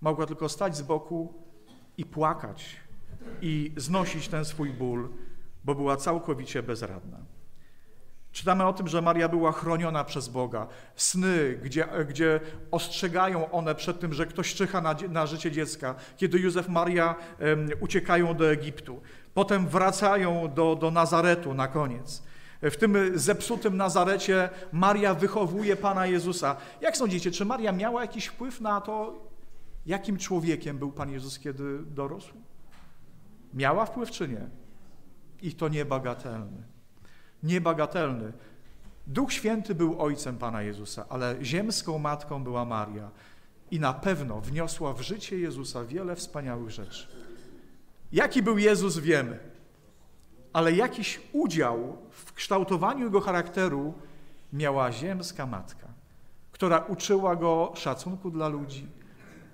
Mogła 0.00 0.26
tylko 0.26 0.48
stać 0.48 0.76
z 0.76 0.82
boku 0.82 1.34
i 1.96 2.04
płakać 2.04 2.76
i 3.42 3.72
znosić 3.76 4.28
ten 4.28 4.44
swój 4.44 4.72
ból, 4.72 5.08
bo 5.64 5.74
była 5.74 5.96
całkowicie 5.96 6.62
bezradna. 6.62 7.31
Czytamy 8.32 8.66
o 8.66 8.72
tym, 8.72 8.88
że 8.88 9.02
Maria 9.02 9.28
była 9.28 9.52
chroniona 9.52 10.04
przez 10.04 10.28
Boga. 10.28 10.66
Sny, 10.96 11.58
gdzie, 11.62 11.88
gdzie 12.08 12.40
ostrzegają 12.70 13.50
one 13.50 13.74
przed 13.74 14.00
tym, 14.00 14.14
że 14.14 14.26
ktoś 14.26 14.54
czyha 14.54 14.80
na, 14.80 14.96
na 15.08 15.26
życie 15.26 15.50
dziecka. 15.50 15.94
Kiedy 16.16 16.38
Józef 16.38 16.68
Maria 16.68 17.14
um, 17.40 17.68
uciekają 17.80 18.34
do 18.34 18.50
Egiptu. 18.52 19.00
Potem 19.34 19.68
wracają 19.68 20.52
do, 20.54 20.76
do 20.76 20.90
Nazaretu 20.90 21.54
na 21.54 21.68
koniec. 21.68 22.22
W 22.62 22.76
tym 22.76 22.96
zepsutym 23.14 23.76
Nazarecie 23.76 24.48
Maria 24.72 25.14
wychowuje 25.14 25.76
Pana 25.76 26.06
Jezusa. 26.06 26.56
Jak 26.80 26.96
sądzicie, 26.96 27.30
czy 27.30 27.44
Maria 27.44 27.72
miała 27.72 28.02
jakiś 28.02 28.26
wpływ 28.26 28.60
na 28.60 28.80
to, 28.80 29.22
jakim 29.86 30.18
człowiekiem 30.18 30.78
był 30.78 30.92
Pan 30.92 31.10
Jezus, 31.10 31.38
kiedy 31.38 31.78
dorósł? 31.78 32.34
Miała 33.54 33.86
wpływ 33.86 34.10
czy 34.10 34.28
nie? 34.28 34.46
I 35.42 35.54
to 35.54 35.68
niebagatelny 35.68 36.71
niebagatelny. 37.42 38.32
Duch 39.06 39.32
Święty 39.32 39.74
był 39.74 40.02
ojcem 40.02 40.38
Pana 40.38 40.62
Jezusa, 40.62 41.06
ale 41.08 41.36
ziemską 41.42 41.98
matką 41.98 42.44
była 42.44 42.64
Maria 42.64 43.10
i 43.70 43.80
na 43.80 43.92
pewno 43.92 44.40
wniosła 44.40 44.92
w 44.92 45.00
życie 45.00 45.38
Jezusa 45.38 45.84
wiele 45.84 46.16
wspaniałych 46.16 46.70
rzeczy. 46.70 47.06
Jaki 48.12 48.42
był 48.42 48.58
Jezus, 48.58 48.98
wiemy, 48.98 49.38
ale 50.52 50.72
jakiś 50.72 51.20
udział 51.32 51.98
w 52.10 52.32
kształtowaniu 52.32 53.04
jego 53.04 53.20
charakteru 53.20 53.94
miała 54.52 54.92
ziemska 54.92 55.46
matka, 55.46 55.88
która 56.52 56.78
uczyła 56.78 57.36
go 57.36 57.72
szacunku 57.74 58.30
dla 58.30 58.48
ludzi, 58.48 58.86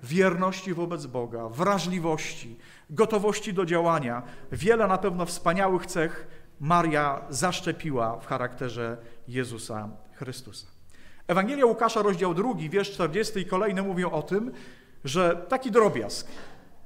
wierności 0.03 0.73
wobec 0.73 1.05
Boga, 1.05 1.49
wrażliwości, 1.49 2.57
gotowości 2.89 3.53
do 3.53 3.65
działania, 3.65 4.23
wiele 4.51 4.87
na 4.87 4.97
pewno 4.97 5.25
wspaniałych 5.25 5.85
cech, 5.85 6.27
Maria 6.59 7.21
zaszczepiła 7.29 8.17
w 8.19 8.27
charakterze 8.27 8.97
Jezusa 9.27 9.89
Chrystusa. 10.13 10.67
Ewangelia 11.27 11.65
Łukasza, 11.65 12.01
rozdział 12.01 12.33
2, 12.33 12.53
wiersz 12.69 12.91
40 12.91 13.39
i 13.39 13.45
kolejne 13.45 13.81
mówią 13.81 14.11
o 14.11 14.21
tym, 14.21 14.51
że 15.03 15.45
taki 15.49 15.71
drobiazg, 15.71 16.27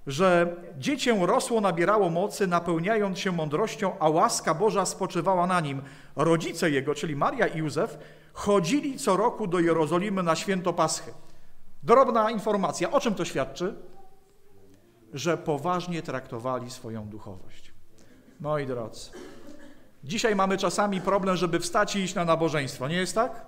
że 0.07 0.55
dziecię 0.77 1.17
rosło, 1.21 1.61
nabierało 1.61 2.09
mocy, 2.09 2.47
napełniając 2.47 3.19
się 3.19 3.31
mądrością, 3.31 3.99
a 3.99 4.09
łaska 4.09 4.53
Boża 4.53 4.85
spoczywała 4.85 5.47
na 5.47 5.59
nim. 5.59 5.81
Rodzice 6.15 6.71
jego, 6.71 6.95
czyli 6.95 7.15
Maria 7.15 7.47
i 7.47 7.57
Józef, 7.57 7.97
chodzili 8.33 8.97
co 8.97 9.17
roku 9.17 9.47
do 9.47 9.59
Jerozolimy 9.59 10.23
na 10.23 10.35
święto 10.35 10.73
Paschy. 10.73 11.13
Drobna 11.83 12.31
informacja. 12.31 12.91
O 12.91 12.99
czym 12.99 13.15
to 13.15 13.25
świadczy? 13.25 13.75
Że 15.13 15.37
poważnie 15.37 16.01
traktowali 16.01 16.71
swoją 16.71 17.07
duchowość 17.07 17.73
Moi 18.39 18.65
drodzy, 18.65 19.11
dzisiaj 20.03 20.35
mamy 20.35 20.57
czasami 20.57 21.01
problem, 21.01 21.35
żeby 21.35 21.59
wstać 21.59 21.95
i 21.95 21.99
iść 21.99 22.15
na 22.15 22.25
nabożeństwo, 22.25 22.87
nie 22.87 22.95
jest 22.95 23.15
tak? 23.15 23.45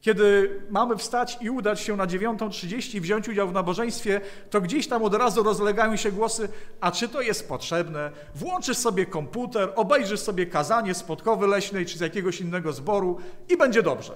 Kiedy 0.00 0.60
mamy 0.70 0.96
wstać 0.96 1.38
i 1.40 1.50
udać 1.50 1.80
się 1.80 1.96
na 1.96 2.06
9.30 2.06 2.96
i 2.96 3.00
wziąć 3.00 3.28
udział 3.28 3.48
w 3.48 3.52
nabożeństwie, 3.52 4.20
to 4.50 4.60
gdzieś 4.60 4.88
tam 4.88 5.02
od 5.02 5.14
razu 5.14 5.42
rozlegają 5.42 5.96
się 5.96 6.12
głosy, 6.12 6.48
a 6.80 6.90
czy 6.90 7.08
to 7.08 7.20
jest 7.20 7.48
potrzebne? 7.48 8.12
Włączysz 8.34 8.76
sobie 8.76 9.06
komputer, 9.06 9.72
obejrzysz 9.76 10.20
sobie 10.20 10.46
kazanie 10.46 10.94
z 10.94 11.02
Podkowy 11.02 11.46
Leśnej 11.46 11.86
czy 11.86 11.98
z 11.98 12.00
jakiegoś 12.00 12.40
innego 12.40 12.72
zboru 12.72 13.18
i 13.48 13.56
będzie 13.56 13.82
dobrze. 13.82 14.12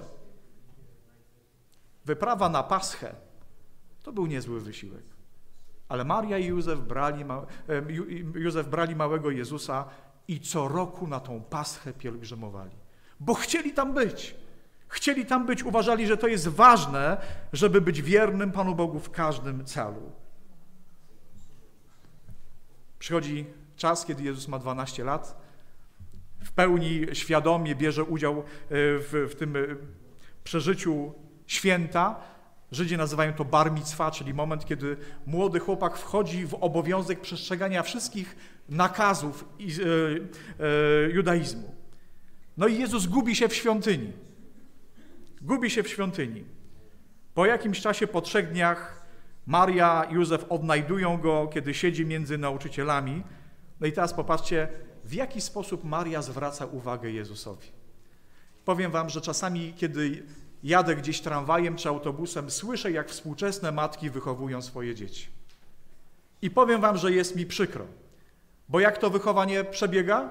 Wyprawa 2.05 2.49
na 2.49 2.63
Paschę 2.63 3.15
to 4.03 4.11
był 4.11 4.25
niezły 4.25 4.61
wysiłek. 4.61 5.03
Ale 5.89 6.03
Maria 6.05 6.37
i 6.37 6.45
Józef 6.45 6.79
brali, 6.79 7.25
Józef 8.35 8.67
brali 8.67 8.95
małego 8.95 9.31
Jezusa 9.31 9.85
i 10.27 10.39
co 10.39 10.67
roku 10.67 11.07
na 11.07 11.19
tą 11.19 11.41
Paschę 11.41 11.93
pielgrzymowali, 11.93 12.75
bo 13.19 13.33
chcieli 13.33 13.73
tam 13.73 13.93
być. 13.93 14.35
Chcieli 14.87 15.25
tam 15.25 15.45
być, 15.45 15.63
uważali, 15.63 16.07
że 16.07 16.17
to 16.17 16.27
jest 16.27 16.47
ważne, 16.47 17.17
żeby 17.53 17.81
być 17.81 18.01
wiernym 18.01 18.51
Panu 18.51 18.75
Bogu 18.75 18.99
w 18.99 19.11
każdym 19.11 19.65
celu. 19.65 20.11
Przychodzi 22.99 23.45
czas, 23.75 24.05
kiedy 24.05 24.23
Jezus 24.23 24.47
ma 24.47 24.59
12 24.59 25.03
lat, 25.03 25.41
w 26.43 26.51
pełni 26.51 27.05
świadomie 27.13 27.75
bierze 27.75 28.03
udział 28.03 28.37
e, 28.39 28.43
w, 28.69 29.27
w 29.31 29.35
tym 29.35 29.55
e, 29.55 29.59
przeżyciu 30.43 31.13
święta. 31.47 32.15
Żydzi 32.71 32.97
nazywają 32.97 33.33
to 33.33 33.45
bar 33.45 33.71
mitzwa, 33.71 34.11
czyli 34.11 34.33
moment, 34.33 34.65
kiedy 34.65 34.97
młody 35.25 35.59
chłopak 35.59 35.97
wchodzi 35.97 36.45
w 36.45 36.53
obowiązek 36.53 37.21
przestrzegania 37.21 37.83
wszystkich 37.83 38.35
nakazów 38.69 39.45
e, 39.59 41.09
judaizmu. 41.09 41.75
No 42.57 42.67
i 42.67 42.79
Jezus 42.79 43.05
gubi 43.05 43.35
się 43.35 43.47
w 43.47 43.55
świątyni. 43.55 44.11
Gubi 45.41 45.69
się 45.69 45.83
w 45.83 45.87
świątyni. 45.87 46.43
Po 47.33 47.45
jakimś 47.45 47.81
czasie, 47.81 48.07
po 48.07 48.21
trzech 48.21 48.51
dniach, 48.51 49.05
Maria 49.45 50.03
i 50.03 50.13
Józef 50.13 50.45
odnajdują 50.49 51.17
go, 51.17 51.49
kiedy 51.53 51.73
siedzi 51.73 52.05
między 52.05 52.37
nauczycielami. 52.37 53.23
No 53.79 53.87
i 53.87 53.91
teraz 53.91 54.13
popatrzcie, 54.13 54.67
w 55.05 55.13
jaki 55.13 55.41
sposób 55.41 55.83
Maria 55.83 56.21
zwraca 56.21 56.65
uwagę 56.65 57.11
Jezusowi. 57.11 57.67
Powiem 58.65 58.91
wam, 58.91 59.09
że 59.09 59.21
czasami, 59.21 59.73
kiedy 59.73 60.23
jadę 60.63 60.95
gdzieś 60.95 61.21
tramwajem 61.21 61.75
czy 61.75 61.89
autobusem, 61.89 62.51
słyszę, 62.51 62.91
jak 62.91 63.09
współczesne 63.09 63.71
matki 63.71 64.09
wychowują 64.09 64.61
swoje 64.61 64.95
dzieci. 64.95 65.27
I 66.41 66.49
powiem 66.49 66.81
wam, 66.81 66.97
że 66.97 67.11
jest 67.11 67.35
mi 67.35 67.45
przykro. 67.45 67.85
Bo 68.73 68.79
jak 68.79 68.97
to 68.97 69.09
wychowanie 69.09 69.63
przebiega? 69.63 70.29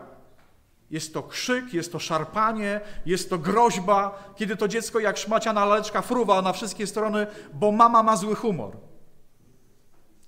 Jest 0.90 1.14
to 1.14 1.22
krzyk, 1.22 1.74
jest 1.74 1.92
to 1.92 1.98
szarpanie, 1.98 2.80
jest 3.06 3.30
to 3.30 3.38
groźba, 3.38 4.32
kiedy 4.36 4.56
to 4.56 4.68
dziecko 4.68 5.00
jak 5.00 5.16
szmaciana 5.16 5.64
laleczka 5.64 6.02
fruwa 6.02 6.42
na 6.42 6.52
wszystkie 6.52 6.86
strony, 6.86 7.26
bo 7.54 7.72
mama 7.72 8.02
ma 8.02 8.16
zły 8.16 8.34
humor. 8.34 8.76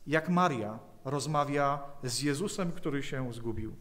Jak 0.06 0.28
Maria 0.28 0.78
rozmawia 1.04 1.78
z 2.02 2.22
Jezusem, 2.22 2.72
który 2.72 3.02
się 3.02 3.32
zgubił. 3.32 3.76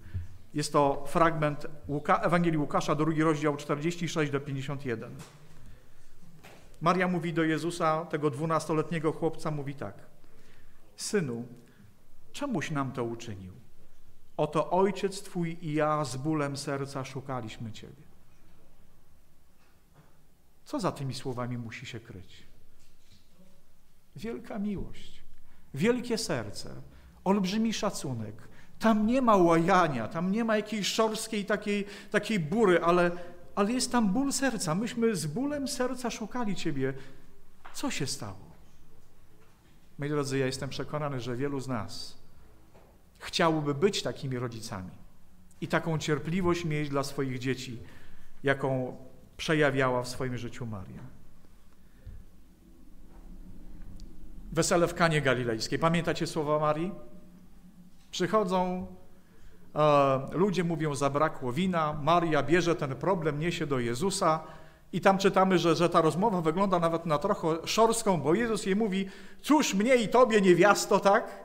Jest 0.53 0.73
to 0.73 1.03
fragment 1.07 1.67
Łuka, 1.87 2.21
Ewangelii 2.21 2.57
Łukasza, 2.57 2.95
drugi 2.95 3.23
rozdział 3.23 3.57
46 3.57 4.31
do 4.31 4.39
51. 4.39 5.15
Maria 6.81 7.07
mówi 7.07 7.33
do 7.33 7.43
Jezusa, 7.43 8.05
tego 8.05 8.29
dwunastoletniego 8.29 9.11
chłopca, 9.11 9.51
mówi 9.51 9.75
tak. 9.75 9.95
Synu, 10.95 11.45
czemuś 12.31 12.71
nam 12.71 12.91
to 12.91 13.03
uczynił? 13.03 13.62
Oto 14.37 14.69
ojciec 14.71 15.21
Twój 15.21 15.57
i 15.61 15.73
ja 15.73 16.05
z 16.05 16.17
bólem 16.17 16.57
serca 16.57 17.05
szukaliśmy 17.05 17.71
Ciebie. 17.71 18.03
Co 20.65 20.79
za 20.79 20.91
tymi 20.91 21.13
słowami 21.13 21.57
musi 21.57 21.85
się 21.85 21.99
kryć? 21.99 22.43
Wielka 24.15 24.59
miłość, 24.59 25.21
wielkie 25.73 26.17
serce, 26.17 26.69
olbrzymi 27.23 27.73
szacunek. 27.73 28.35
Tam 28.79 29.07
nie 29.07 29.21
ma 29.21 29.35
łajania, 29.35 30.07
tam 30.07 30.31
nie 30.31 30.43
ma 30.43 30.55
jakiejś 30.55 30.87
szorskiej 30.87 31.45
takiej, 31.45 31.85
takiej 32.11 32.39
bury, 32.39 32.81
ale, 32.81 33.11
ale 33.55 33.71
jest 33.71 33.91
tam 33.91 34.13
ból 34.13 34.33
serca. 34.33 34.75
Myśmy 34.75 35.15
z 35.15 35.25
bólem 35.25 35.67
serca 35.67 36.11
szukali 36.11 36.55
Ciebie. 36.55 36.93
Co 37.73 37.91
się 37.91 38.07
stało? 38.07 38.53
Moi 39.99 40.09
drodzy, 40.09 40.37
ja 40.37 40.45
jestem 40.45 40.69
przekonany, 40.69 41.19
że 41.19 41.35
wielu 41.35 41.59
z 41.59 41.67
nas 41.67 42.22
chciałoby 43.23 43.73
być 43.73 44.03
takimi 44.03 44.39
rodzicami 44.39 44.89
i 45.61 45.67
taką 45.67 45.97
cierpliwość 45.97 46.65
mieć 46.65 46.89
dla 46.89 47.03
swoich 47.03 47.39
dzieci, 47.39 47.79
jaką 48.43 48.97
przejawiała 49.37 50.03
w 50.03 50.07
swoim 50.07 50.37
życiu 50.37 50.65
Maria. 50.65 51.01
Wesele 54.51 54.87
w 54.87 54.93
Kanie 54.93 55.21
Galilejskiej. 55.21 55.79
Pamiętacie 55.79 56.27
słowa 56.27 56.59
Marii? 56.59 56.91
Przychodzą 58.11 58.87
e, 59.75 60.27
ludzie, 60.31 60.63
mówią, 60.63 60.95
zabrakło 60.95 61.53
wina. 61.53 61.93
Maria 61.93 62.43
bierze 62.43 62.75
ten 62.75 62.95
problem, 62.95 63.39
niesie 63.39 63.67
do 63.67 63.79
Jezusa. 63.79 64.43
I 64.93 65.01
tam 65.01 65.17
czytamy, 65.17 65.59
że, 65.59 65.75
że 65.75 65.89
ta 65.89 66.01
rozmowa 66.01 66.41
wygląda 66.41 66.79
nawet 66.79 67.05
na 67.05 67.17
trochę 67.17 67.67
szorską, 67.67 68.21
bo 68.21 68.33
Jezus 68.33 68.65
jej 68.65 68.75
mówi: 68.75 69.09
Cóż 69.41 69.73
mnie 69.73 69.95
i 69.95 70.07
tobie, 70.07 70.41
niewiasto, 70.41 70.99
tak? 70.99 71.43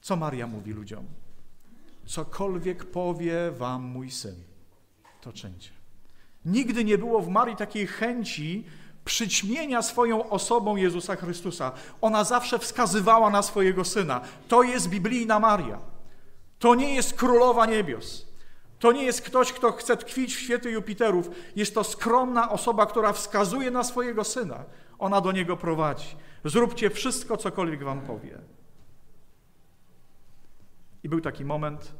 Co 0.00 0.16
Maria 0.16 0.46
mówi 0.46 0.72
ludziom? 0.72 1.04
Cokolwiek 2.06 2.84
powie 2.84 3.50
wam 3.50 3.82
mój 3.82 4.10
syn, 4.10 4.34
to 5.20 5.32
czyńcie. 5.32 5.70
Nigdy 6.44 6.84
nie 6.84 6.98
było 6.98 7.20
w 7.20 7.28
Marii 7.28 7.56
takiej 7.56 7.86
chęci 7.86 8.64
przyćmienia 9.04 9.82
swoją 9.82 10.30
osobą 10.30 10.76
Jezusa 10.76 11.16
Chrystusa. 11.16 11.72
Ona 12.00 12.24
zawsze 12.24 12.58
wskazywała 12.58 13.30
na 13.30 13.42
swojego 13.42 13.84
syna. 13.84 14.20
To 14.48 14.62
jest 14.62 14.88
biblijna 14.88 15.40
Maria. 15.40 15.78
To 16.58 16.74
nie 16.74 16.94
jest 16.94 17.14
królowa 17.14 17.66
niebios. 17.66 18.26
To 18.78 18.92
nie 18.92 19.02
jest 19.02 19.22
ktoś, 19.22 19.52
kto 19.52 19.72
chce 19.72 19.96
tkwić 19.96 20.36
w 20.36 20.40
świecie 20.40 20.70
Jupiterów. 20.70 21.30
Jest 21.56 21.74
to 21.74 21.84
skromna 21.84 22.50
osoba, 22.50 22.86
która 22.86 23.12
wskazuje 23.12 23.70
na 23.70 23.84
swojego 23.84 24.24
syna. 24.24 24.64
Ona 24.98 25.20
do 25.20 25.32
niego 25.32 25.56
prowadzi. 25.56 26.16
Zróbcie 26.44 26.90
wszystko, 26.90 27.36
cokolwiek 27.36 27.84
wam 27.84 28.00
powie. 28.00 28.38
I 31.02 31.08
był 31.08 31.20
taki 31.20 31.44
moment, 31.44 31.94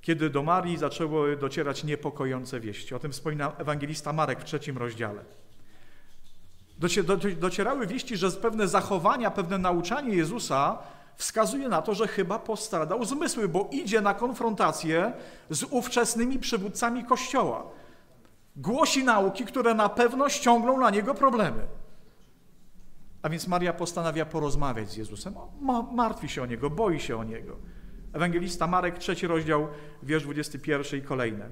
kiedy 0.00 0.30
do 0.30 0.42
Marii 0.42 0.76
zaczęły 0.76 1.36
docierać 1.36 1.84
niepokojące 1.84 2.60
wieści. 2.60 2.94
O 2.94 2.98
tym 2.98 3.12
wspomina 3.12 3.52
ewangelista 3.58 4.12
Marek 4.12 4.40
w 4.40 4.44
trzecim 4.44 4.78
rozdziale. 4.78 5.24
Docierały 7.40 7.86
wieści, 7.86 8.16
że 8.16 8.30
pewne 8.30 8.68
zachowania, 8.68 9.30
pewne 9.30 9.58
nauczanie 9.58 10.14
Jezusa 10.14 10.78
wskazuje 11.16 11.68
na 11.68 11.82
to, 11.82 11.94
że 11.94 12.08
chyba 12.08 12.38
postradał 12.38 13.04
zmysły, 13.04 13.48
bo 13.48 13.68
idzie 13.72 14.00
na 14.00 14.14
konfrontację 14.14 15.12
z 15.50 15.62
ówczesnymi 15.62 16.38
przywódcami 16.38 17.04
Kościoła. 17.04 17.66
Głosi 18.56 19.04
nauki, 19.04 19.44
które 19.44 19.74
na 19.74 19.88
pewno 19.88 20.28
ściągną 20.28 20.80
na 20.80 20.90
niego 20.90 21.14
problemy. 21.14 21.66
A 23.22 23.28
więc 23.28 23.48
Maria 23.48 23.72
postanawia 23.72 24.26
porozmawiać 24.26 24.90
z 24.90 24.96
Jezusem. 24.96 25.34
Martwi 25.92 26.28
się 26.28 26.42
o 26.42 26.46
niego, 26.46 26.70
boi 26.70 27.00
się 27.00 27.16
o 27.16 27.24
niego. 27.24 27.56
Ewangelista 28.12 28.66
Marek, 28.66 28.98
trzeci 28.98 29.26
rozdział, 29.26 29.68
wiersz 30.02 30.24
21 30.24 31.00
i 31.00 31.02
kolejne. 31.02 31.50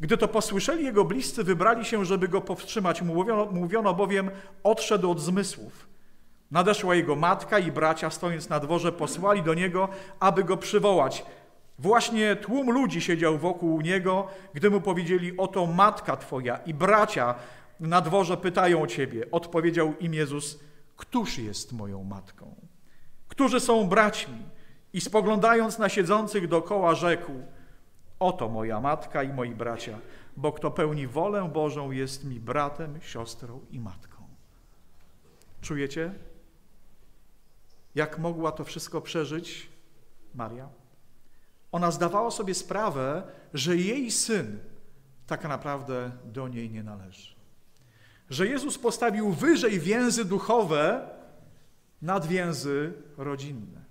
Gdy 0.00 0.16
to 0.16 0.28
posłyszeli 0.28 0.84
jego 0.84 1.04
bliscy, 1.04 1.44
wybrali 1.44 1.84
się, 1.84 2.04
żeby 2.04 2.28
go 2.28 2.40
powstrzymać. 2.40 3.02
Mówiono, 3.02 3.46
mówiono 3.46 3.94
bowiem, 3.94 4.30
odszedł 4.62 5.10
od 5.10 5.20
zmysłów. 5.20 5.88
Nadeszła 6.50 6.94
jego 6.94 7.16
matka 7.16 7.58
i 7.58 7.72
bracia, 7.72 8.10
stojąc 8.10 8.48
na 8.48 8.60
dworze, 8.60 8.92
posłali 8.92 9.42
do 9.42 9.54
niego, 9.54 9.88
aby 10.20 10.44
go 10.44 10.56
przywołać. 10.56 11.24
Właśnie 11.78 12.36
tłum 12.36 12.70
ludzi 12.70 13.00
siedział 13.00 13.38
wokół 13.38 13.80
niego, 13.80 14.26
gdy 14.54 14.70
mu 14.70 14.80
powiedzieli: 14.80 15.36
Oto 15.36 15.66
matka 15.66 16.16
twoja 16.16 16.56
i 16.56 16.74
bracia 16.74 17.34
na 17.80 18.00
dworze 18.00 18.36
pytają 18.36 18.82
o 18.82 18.86
ciebie. 18.86 19.30
Odpowiedział 19.30 19.94
im 20.00 20.14
Jezus: 20.14 20.60
Któż 20.96 21.38
jest 21.38 21.72
moją 21.72 22.04
matką? 22.04 22.54
Którzy 23.28 23.60
są 23.60 23.88
braćmi? 23.88 24.55
I 24.96 25.00
spoglądając 25.00 25.78
na 25.78 25.88
siedzących 25.88 26.48
dokoła 26.48 26.94
rzekł: 26.94 27.32
Oto 28.18 28.48
moja 28.48 28.80
matka 28.80 29.22
i 29.22 29.32
moi 29.32 29.54
bracia, 29.54 29.98
bo 30.36 30.52
kto 30.52 30.70
pełni 30.70 31.06
wolę 31.06 31.50
Bożą, 31.52 31.90
jest 31.90 32.24
mi 32.24 32.40
bratem, 32.40 33.00
siostrą 33.00 33.60
i 33.70 33.80
matką. 33.80 34.28
Czujecie? 35.60 36.14
Jak 37.94 38.18
mogła 38.18 38.52
to 38.52 38.64
wszystko 38.64 39.00
przeżyć 39.00 39.68
Maria? 40.34 40.68
Ona 41.72 41.90
zdawała 41.90 42.30
sobie 42.30 42.54
sprawę, 42.54 43.22
że 43.54 43.76
jej 43.76 44.10
syn 44.10 44.58
tak 45.26 45.44
naprawdę 45.44 46.10
do 46.24 46.48
niej 46.48 46.70
nie 46.70 46.82
należy. 46.82 47.36
Że 48.30 48.46
Jezus 48.46 48.78
postawił 48.78 49.32
wyżej 49.32 49.80
więzy 49.80 50.24
duchowe 50.24 51.10
nad 52.02 52.26
więzy 52.26 52.92
rodzinne. 53.16 53.85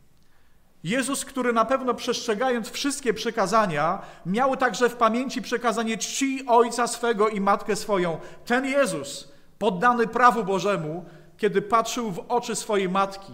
Jezus, 0.85 1.25
który 1.25 1.53
na 1.53 1.65
pewno 1.65 1.93
przestrzegając 1.93 2.69
wszystkie 2.69 3.13
przykazania, 3.13 4.01
miał 4.25 4.57
także 4.57 4.89
w 4.89 4.95
pamięci 4.95 5.41
przekazanie 5.41 5.97
czci 5.97 6.45
ojca 6.47 6.87
swego 6.87 7.29
i 7.29 7.41
matkę 7.41 7.75
swoją. 7.75 8.19
Ten 8.45 8.65
Jezus, 8.65 9.31
poddany 9.59 10.07
prawu 10.07 10.43
Bożemu, 10.43 11.05
kiedy 11.37 11.61
patrzył 11.61 12.11
w 12.11 12.19
oczy 12.19 12.55
swojej 12.55 12.89
matki, 12.89 13.33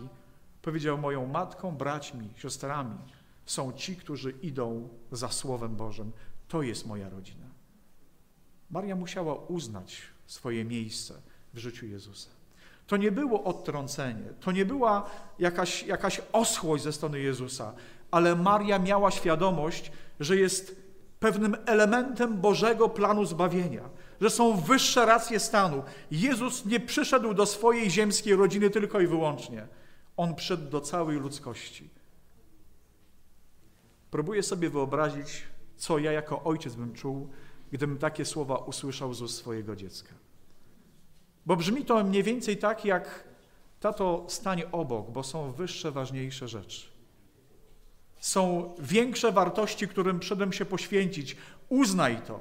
powiedział: 0.62 0.98
Moją 0.98 1.26
matką, 1.26 1.72
braćmi, 1.72 2.30
siostrami 2.36 2.98
są 3.46 3.74
ci, 3.74 3.96
którzy 3.96 4.32
idą 4.32 4.90
za 5.12 5.30
Słowem 5.30 5.76
Bożym. 5.76 6.12
To 6.48 6.62
jest 6.62 6.86
moja 6.86 7.10
rodzina. 7.10 7.46
Maria 8.70 8.96
musiała 8.96 9.36
uznać 9.36 10.02
swoje 10.26 10.66
miejsce 10.66 11.14
w 11.54 11.58
życiu 11.58 11.86
Jezusa. 11.86 12.41
To 12.92 12.98
nie 12.98 13.12
było 13.12 13.44
odtrącenie, 13.44 14.34
to 14.40 14.52
nie 14.52 14.66
była 14.66 15.10
jakaś, 15.40 15.84
jakaś 15.84 16.22
oschłość 16.32 16.84
ze 16.84 16.94
strony 16.94 17.20
Jezusa, 17.20 17.74
ale 18.12 18.36
Maria 18.36 18.80
miała 18.80 19.12
świadomość, 19.12 19.92
że 20.20 20.36
jest 20.36 20.76
pewnym 21.20 21.58
elementem 21.66 22.42
Bożego 22.42 22.90
planu 22.90 23.26
zbawienia, 23.26 23.90
że 24.22 24.30
są 24.30 24.58
wyższe 24.58 25.06
racje 25.06 25.40
stanu. 25.40 25.84
Jezus 26.12 26.66
nie 26.66 26.80
przyszedł 26.80 27.34
do 27.34 27.46
swojej 27.46 27.90
ziemskiej 27.90 28.36
rodziny 28.36 28.70
tylko 28.70 29.00
i 29.00 29.08
wyłącznie. 29.08 29.68
On 30.18 30.36
przyszedł 30.36 30.70
do 30.70 30.82
całej 30.82 31.18
ludzkości. 31.18 31.90
Próbuję 34.12 34.44
sobie 34.44 34.70
wyobrazić, 34.70 35.44
co 35.78 35.98
ja 35.98 36.12
jako 36.12 36.44
ojciec 36.44 36.76
bym 36.76 36.94
czuł, 36.94 37.30
gdybym 37.72 37.98
takie 37.98 38.26
słowa 38.26 38.56
usłyszał 38.56 39.14
z 39.14 39.36
swojego 39.36 39.76
dziecka. 39.76 40.14
Bo 41.46 41.56
brzmi 41.56 41.86
to 41.86 42.04
mniej 42.04 42.24
więcej 42.24 42.58
tak, 42.58 42.86
jak 42.86 43.24
tato 43.80 44.26
stanie 44.28 44.72
obok, 44.72 45.12
bo 45.12 45.24
są 45.24 45.52
wyższe, 45.52 45.92
ważniejsze 45.92 46.48
rzeczy. 46.48 46.88
Są 48.20 48.74
większe 48.80 49.32
wartości, 49.32 49.88
którym 49.88 50.20
przyszedłem 50.20 50.54
się 50.54 50.66
poświęcić. 50.66 51.38
Uznaj 51.70 52.22
to, 52.22 52.40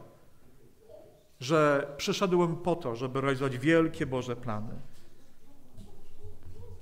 że 1.41 1.93
przyszedłem 1.97 2.57
po 2.57 2.77
to, 2.77 2.97
żeby 2.97 3.21
realizować 3.21 3.59
wielkie 3.59 4.07
Boże 4.07 4.37
plany. 4.37 4.75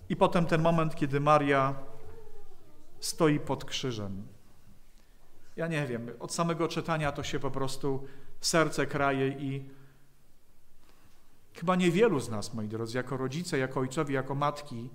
I 0.09 0.16
potem 0.16 0.46
ten 0.46 0.62
moment, 0.62 0.94
kiedy 0.94 1.20
Maria 1.20 1.74
stoi 3.00 3.40
pod 3.40 3.64
krzyżem. 3.64 4.26
Ja 5.57 5.66
nie 5.66 5.87
wiem, 5.87 6.11
od 6.20 6.35
samego 6.35 6.68
czytania 6.68 7.12
to 7.12 7.22
się 7.22 7.38
po 7.38 7.50
prostu 7.50 8.04
serce 8.40 8.87
kraje 8.87 9.28
i 9.28 9.70
chyba 11.54 11.76
niewielu 11.76 12.20
z 12.20 12.28
nas, 12.28 12.54
moi 12.54 12.68
drodzy, 12.68 12.96
jako 12.96 13.16
rodzice, 13.16 13.58
jako 13.58 13.80
ojcowie, 13.80 14.14
jako 14.14 14.34
matki, 14.34 14.88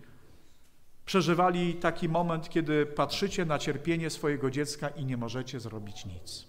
przeżywali 1.05 1.73
taki 1.73 2.09
moment, 2.09 2.49
kiedy 2.49 2.85
patrzycie 2.85 3.45
na 3.45 3.59
cierpienie 3.59 4.09
swojego 4.09 4.51
dziecka 4.51 4.89
i 4.89 5.05
nie 5.05 5.17
możecie 5.17 5.59
zrobić 5.59 6.05
nic. 6.05 6.47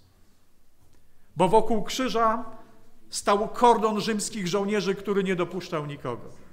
Bo 1.35 1.49
wokół 1.49 1.83
krzyża 1.83 2.45
stał 3.09 3.47
kordon 3.47 4.01
rzymskich 4.01 4.47
żołnierzy, 4.47 4.95
który 4.95 5.23
nie 5.23 5.35
dopuszczał 5.35 5.85
nikogo. 5.85 6.45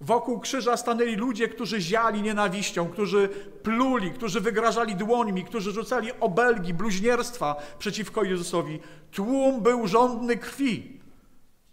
Wokół 0.00 0.40
krzyża 0.40 0.76
stanęli 0.76 1.16
ludzie, 1.16 1.48
którzy 1.48 1.80
ziali 1.80 2.22
nienawiścią, 2.22 2.88
którzy 2.88 3.28
pluli, 3.62 4.10
którzy 4.10 4.40
wygrażali 4.40 4.96
dłońmi, 4.96 5.44
którzy 5.44 5.72
rzucali 5.72 6.12
obelgi, 6.20 6.74
bluźnierstwa 6.74 7.56
przeciwko 7.78 8.24
Jezusowi. 8.24 8.80
Tłum 9.12 9.62
był 9.62 9.86
żądny 9.86 10.36
krwi. 10.36 10.99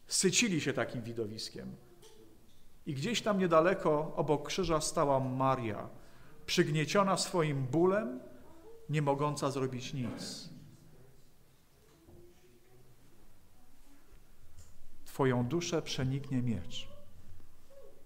Sycili 0.07 0.61
się 0.61 0.73
takim 0.73 1.01
widowiskiem. 1.01 1.75
I 2.85 2.93
gdzieś 2.93 3.21
tam 3.21 3.39
niedaleko 3.39 4.13
obok 4.15 4.47
krzyża 4.47 4.81
stała 4.81 5.19
Maria, 5.19 5.89
przygnieciona 6.45 7.17
swoim 7.17 7.65
bólem, 7.65 8.19
nie 8.89 9.01
mogąca 9.01 9.51
zrobić 9.51 9.93
nic. 9.93 10.49
Twoją 15.05 15.45
duszę 15.45 15.81
przeniknie 15.81 16.41
miecz. 16.41 16.87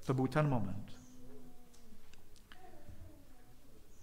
To 0.05 0.13
był 0.13 0.27
ten 0.27 0.47
moment. 0.47 0.91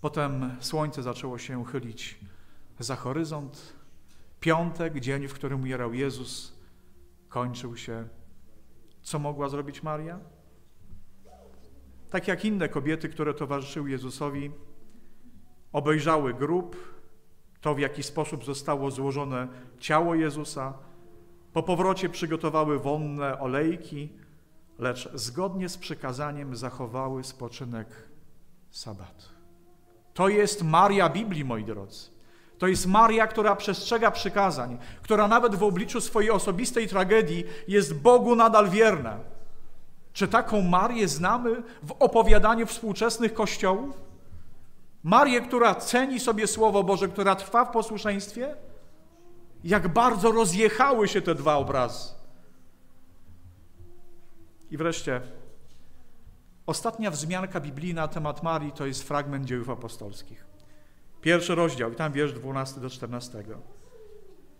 Potem 0.00 0.56
słońce 0.60 1.02
zaczęło 1.02 1.38
się 1.38 1.64
chylić 1.64 2.18
za 2.78 2.96
horyzont. 2.96 3.72
Piątek, 4.40 5.00
dzień, 5.00 5.28
w 5.28 5.34
którym 5.34 5.60
umierał 5.60 5.94
Jezus, 5.94 6.57
kończył 7.28 7.76
się. 7.76 8.08
Co 9.02 9.18
mogła 9.18 9.48
zrobić 9.48 9.82
Maria? 9.82 10.20
Tak 12.10 12.28
jak 12.28 12.44
inne 12.44 12.68
kobiety, 12.68 13.08
które 13.08 13.34
towarzyszyły 13.34 13.90
Jezusowi, 13.90 14.50
obejrzały 15.72 16.34
grób, 16.34 16.76
to 17.60 17.74
w 17.74 17.78
jaki 17.78 18.02
sposób 18.02 18.44
zostało 18.44 18.90
złożone 18.90 19.48
ciało 19.78 20.14
Jezusa. 20.14 20.74
Po 21.52 21.62
powrocie 21.62 22.08
przygotowały 22.08 22.78
wonne 22.78 23.40
olejki, 23.40 24.12
lecz 24.78 25.12
zgodnie 25.14 25.68
z 25.68 25.78
przykazaniem 25.78 26.56
zachowały 26.56 27.24
spoczynek 27.24 27.88
sabatu. 28.70 29.24
To 30.14 30.28
jest 30.28 30.62
Maria 30.62 31.08
Biblii, 31.08 31.44
moi 31.44 31.64
drodzy. 31.64 32.17
To 32.58 32.66
jest 32.66 32.86
Maria, 32.86 33.26
która 33.26 33.56
przestrzega 33.56 34.10
przykazań, 34.10 34.78
która 35.02 35.28
nawet 35.28 35.54
w 35.54 35.62
obliczu 35.62 36.00
swojej 36.00 36.30
osobistej 36.30 36.88
tragedii 36.88 37.44
jest 37.68 37.94
Bogu 37.94 38.36
nadal 38.36 38.70
wierna. 38.70 39.18
Czy 40.12 40.28
taką 40.28 40.62
Marię 40.62 41.08
znamy 41.08 41.62
w 41.82 41.92
opowiadaniu 41.92 42.66
współczesnych 42.66 43.34
kościołów? 43.34 44.00
Marię, 45.02 45.40
która 45.40 45.74
ceni 45.74 46.20
sobie 46.20 46.46
Słowo 46.46 46.84
Boże, 46.84 47.08
która 47.08 47.36
trwa 47.36 47.64
w 47.64 47.72
posłuszeństwie? 47.72 48.56
Jak 49.64 49.88
bardzo 49.88 50.32
rozjechały 50.32 51.08
się 51.08 51.22
te 51.22 51.34
dwa 51.34 51.56
obrazy. 51.56 52.12
I 54.70 54.76
wreszcie 54.76 55.20
ostatnia 56.66 57.10
wzmianka 57.10 57.60
biblijna 57.60 58.02
na 58.02 58.08
temat 58.08 58.42
Marii 58.42 58.72
to 58.72 58.86
jest 58.86 59.02
fragment 59.02 59.44
dziejów 59.44 59.70
apostolskich. 59.70 60.57
Pierwszy 61.22 61.54
rozdział 61.54 61.92
i 61.92 61.96
tam 61.96 62.12
wiersz 62.12 62.32
12 62.32 62.80
do 62.80 62.90
14. 62.90 63.44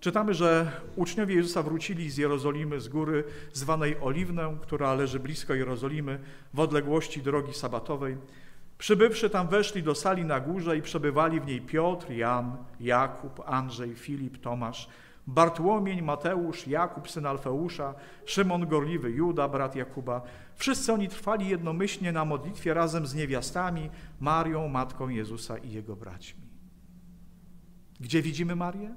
Czytamy, 0.01 0.35
że 0.35 0.73
uczniowie 0.97 1.35
Jezusa 1.35 1.63
wrócili 1.63 2.11
z 2.11 2.17
Jerozolimy, 2.17 2.81
z 2.81 2.89
góry 2.89 3.25
zwanej 3.53 3.97
Oliwną, 4.01 4.59
która 4.59 4.95
leży 4.95 5.21
blisko 5.21 5.55
Jerozolimy, 5.55 6.19
w 6.55 6.61
odległości 6.61 7.23
drogi 7.23 7.55
sabatowej. 7.55 8.17
Przybywszy 8.79 9.31
tam 9.31 9.49
weszli 9.49 9.83
do 9.83 9.95
sali 9.95 10.25
na 10.25 10.41
górze 10.41 10.77
i 10.77 10.83
przebywali 10.83 11.41
w 11.41 11.47
niej 11.47 11.61
Piotr, 11.61 12.11
Jan, 12.11 12.57
Jakub, 12.81 13.43
Andrzej, 13.47 13.95
Filip, 13.95 14.39
Tomasz, 14.39 14.89
Bartłomień, 15.27 16.03
Mateusz, 16.03 16.67
Jakub, 16.67 17.11
syn 17.11 17.27
Alfeusza, 17.27 17.95
Szymon 18.25 18.67
Gorliwy, 18.67 19.11
Juda, 19.11 19.49
brat 19.49 19.77
Jakuba. 19.77 20.23
Wszyscy 20.55 20.93
oni 20.93 21.09
trwali 21.09 21.49
jednomyślnie 21.49 22.13
na 22.13 22.25
modlitwie 22.25 22.75
razem 22.75 23.07
z 23.07 23.15
niewiastami, 23.15 23.91
Marią, 24.21 24.69
matką 24.69 25.09
Jezusa 25.09 25.59
i 25.59 25.71
jego 25.71 25.97
braćmi. 25.97 26.48
Gdzie 28.01 28.23
widzimy 28.23 28.57
Marię? 28.57 28.95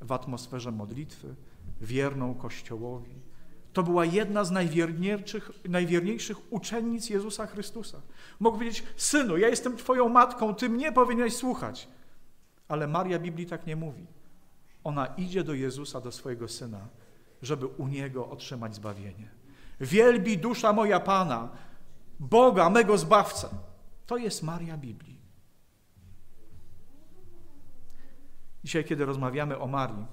W 0.00 0.12
atmosferze 0.12 0.72
modlitwy, 0.72 1.34
wierną 1.80 2.34
Kościołowi. 2.34 3.14
To 3.72 3.82
była 3.82 4.04
jedna 4.04 4.44
z 4.44 4.50
najwierniejszych, 5.68 6.52
uczennic 6.52 7.10
Jezusa 7.10 7.46
Chrystusa. 7.46 8.00
Mógł 8.40 8.58
powiedzieć, 8.58 8.84
synu, 8.96 9.36
ja 9.36 9.48
jestem 9.48 9.76
twoją 9.76 10.08
matką, 10.08 10.54
ty 10.54 10.68
mnie 10.68 10.92
powinieneś 10.92 11.36
słuchać. 11.36 11.88
Ale 12.68 12.86
Maria 12.86 13.18
Biblii 13.18 13.46
tak 13.46 13.66
nie 13.66 13.76
mówi. 13.76 14.06
Ona 14.84 15.06
idzie 15.06 15.44
do 15.44 15.54
Jezusa, 15.54 16.00
do 16.00 16.12
swojego 16.12 16.48
Syna, 16.48 16.88
żeby 17.42 17.66
u 17.66 17.88
Niego 17.88 18.30
otrzymać 18.30 18.74
zbawienie. 18.74 19.30
Wielbi 19.80 20.38
dusza 20.38 20.72
moja 20.72 21.00
Pana, 21.00 21.48
Boga, 22.20 22.70
mego 22.70 22.98
Zbawcę. 22.98 23.48
To 24.06 24.16
jest 24.16 24.42
Maria 24.42 24.76
Biblii. 24.76 25.13
Dzisiaj, 28.64 28.84
kiedy 28.84 29.04
rozmawiamy 29.04 29.58
o 29.58 29.66
Marii, 29.66 30.06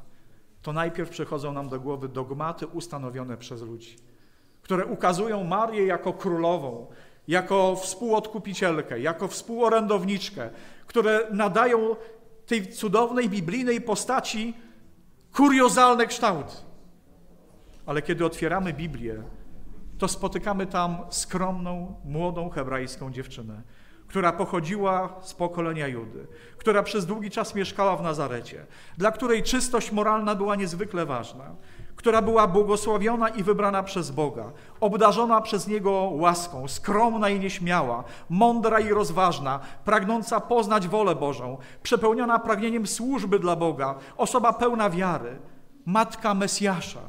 to 0.62 0.74
najpierw 0.74 1.10
przychodzą 1.10 1.54
nam 1.54 1.70
do 1.70 1.80
głowy 1.80 2.10
dogmaty 2.10 2.68
ustanowione 2.68 3.38
przez 3.38 3.62
ludzi, 3.62 3.96
które 4.62 4.86
ukazują 4.86 5.44
Marię 5.44 5.86
jako 5.86 6.14
królową, 6.14 6.88
jako 7.28 7.76
współodkupicielkę, 7.76 9.00
jako 9.00 9.28
współorędowniczkę, 9.28 10.50
które 10.88 11.28
nadają 11.32 11.96
tej 12.46 12.68
cudownej 12.68 13.30
biblijnej 13.30 13.82
postaci 13.82 14.54
kuriozalne 15.34 16.08
kształty. 16.08 16.56
Ale 17.86 18.02
kiedy 18.02 18.26
otwieramy 18.26 18.74
Biblię, 18.74 19.24
to 19.98 20.08
spotykamy 20.08 20.66
tam 20.66 20.98
skromną, 21.10 21.96
młodą 22.06 22.50
hebrajską 22.50 23.12
dziewczynę, 23.12 23.62
która 24.12 24.32
pochodziła 24.32 25.10
z 25.22 25.34
pokolenia 25.34 25.88
Judy, 25.88 26.28
która 26.58 26.84
przez 26.84 27.06
długi 27.06 27.30
czas 27.30 27.56
mieszkała 27.56 27.98
w 27.98 28.04
Nazarecie, 28.04 28.66
dla 28.98 29.12
której 29.12 29.44
czystość 29.44 29.92
moralna 29.92 30.36
była 30.36 30.56
niezwykle 30.56 31.06
ważna, 31.06 31.56
która 31.96 32.22
była 32.22 32.48
błogosławiona 32.48 33.30
i 33.30 33.44
wybrana 33.44 33.84
przez 33.84 34.12
Boga, 34.12 34.52
obdarzona 34.80 35.42
przez 35.42 35.68
Niego 35.68 35.92
łaską, 36.14 36.68
skromna 36.68 37.30
i 37.30 37.40
nieśmiała, 37.40 38.04
mądra 38.30 38.80
i 38.80 38.90
rozważna, 38.90 39.60
pragnąca 39.86 40.40
poznać 40.40 40.88
wolę 40.88 41.16
Bożą, 41.16 41.58
przepełniona 41.84 42.40
pragnieniem 42.40 42.88
służby 42.88 43.40
dla 43.40 43.56
Boga, 43.56 43.96
osoba 44.18 44.54
pełna 44.54 44.90
wiary, 44.90 45.40
matka 45.86 46.34
Mesjasza. 46.34 47.02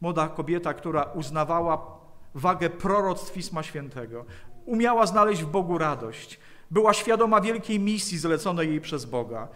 Młoda 0.00 0.28
kobieta, 0.28 0.74
która 0.74 1.02
uznawała 1.02 1.86
wagę 2.34 2.70
proroctw 2.70 3.32
Pisma 3.32 3.62
Świętego, 3.62 4.24
umiała 4.66 5.06
znaleźć 5.06 5.42
w 5.42 5.50
Bogu 5.50 5.78
radość, 5.78 6.40
była 6.70 6.94
świadoma 6.94 7.40
wielkiej 7.40 7.80
misji 7.80 8.18
zleconej 8.18 8.68
jej 8.68 8.80
przez 8.80 9.04
Boga. 9.04 9.48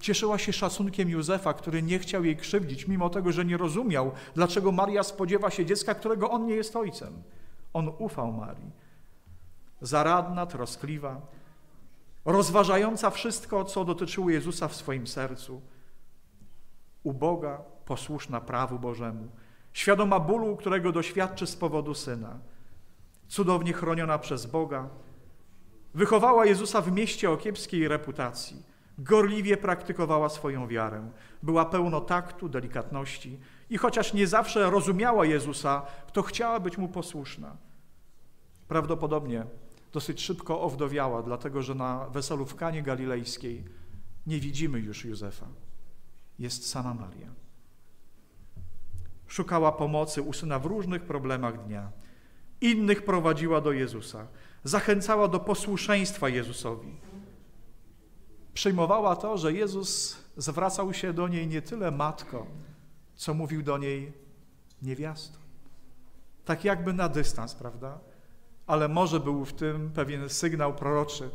Cieszyła 0.00 0.38
się 0.38 0.52
szacunkiem 0.52 1.10
Józefa, 1.10 1.54
który 1.54 1.82
nie 1.82 1.98
chciał 1.98 2.24
jej 2.24 2.36
krzywdzić, 2.36 2.88
mimo 2.88 3.10
tego, 3.10 3.32
że 3.32 3.44
nie 3.44 3.56
rozumiał, 3.56 4.12
dlaczego 4.34 4.72
Maria 4.72 5.02
spodziewa 5.02 5.50
się 5.50 5.66
dziecka, 5.66 5.94
którego 5.94 6.30
on 6.30 6.46
nie 6.46 6.54
jest 6.54 6.76
ojcem. 6.76 7.22
On 7.72 7.92
ufał 7.98 8.32
Marii. 8.32 8.70
Zaradna, 9.80 10.46
troskliwa, 10.46 11.20
rozważająca 12.24 13.10
wszystko, 13.10 13.64
co 13.64 13.84
dotyczyło 13.84 14.30
Jezusa 14.30 14.68
w 14.68 14.76
swoim 14.76 15.06
sercu. 15.06 15.60
Uboga, 17.02 17.60
posłuszna 17.84 18.40
prawu 18.40 18.78
Bożemu, 18.78 19.28
świadoma 19.72 20.20
bólu, 20.20 20.56
którego 20.56 20.92
doświadczy 20.92 21.46
z 21.46 21.56
powodu 21.56 21.94
syna, 21.94 22.38
cudownie 23.28 23.72
chroniona 23.72 24.18
przez 24.18 24.46
Boga, 24.46 24.88
wychowała 25.94 26.46
Jezusa 26.46 26.80
w 26.80 26.92
mieście 26.92 27.30
o 27.30 27.36
kiepskiej 27.36 27.88
reputacji, 27.88 28.62
gorliwie 28.98 29.56
praktykowała 29.56 30.28
swoją 30.28 30.68
wiarę, 30.68 31.10
była 31.42 31.64
pełno 31.64 32.00
taktu, 32.00 32.48
delikatności 32.48 33.38
i 33.70 33.78
chociaż 33.78 34.14
nie 34.14 34.26
zawsze 34.26 34.70
rozumiała 34.70 35.24
Jezusa, 35.24 35.82
to 36.12 36.22
chciała 36.22 36.60
być 36.60 36.78
mu 36.78 36.88
posłuszna. 36.88 37.56
Prawdopodobnie 38.68 39.46
dosyć 39.92 40.20
szybko 40.20 40.60
owdowiała, 40.60 41.22
dlatego 41.22 41.62
że 41.62 41.74
na 41.74 42.08
weselu 42.08 42.46
w 42.46 42.54
Kanie 42.54 42.82
Galilejskiej 42.82 43.64
nie 44.26 44.40
widzimy 44.40 44.78
już 44.78 45.04
Józefa. 45.04 45.46
Jest 46.38 46.70
sama 46.70 46.94
Maria. 46.94 47.28
Szukała 49.26 49.72
pomocy 49.72 50.22
u 50.22 50.32
syna 50.32 50.58
w 50.58 50.66
różnych 50.66 51.02
problemach 51.02 51.66
dnia. 51.66 51.90
Innych 52.60 53.04
prowadziła 53.04 53.60
do 53.60 53.72
Jezusa. 53.72 54.26
Zachęcała 54.64 55.28
do 55.28 55.40
posłuszeństwa 55.40 56.28
Jezusowi. 56.28 57.00
Przyjmowała 58.54 59.16
to, 59.16 59.38
że 59.38 59.52
Jezus 59.52 60.16
zwracał 60.36 60.94
się 60.94 61.12
do 61.12 61.28
niej 61.28 61.46
nie 61.46 61.62
tyle 61.62 61.90
matko, 61.90 62.46
co 63.14 63.34
mówił 63.34 63.62
do 63.62 63.78
niej 63.78 64.12
niewiasto. 64.82 65.38
Tak 66.44 66.64
jakby 66.64 66.92
na 66.92 67.08
dystans, 67.08 67.54
prawda? 67.54 67.98
Ale 68.66 68.88
może 68.88 69.20
był 69.20 69.44
w 69.44 69.52
tym 69.52 69.90
pewien 69.90 70.28
sygnał 70.28 70.74
proroczy, 70.74 71.30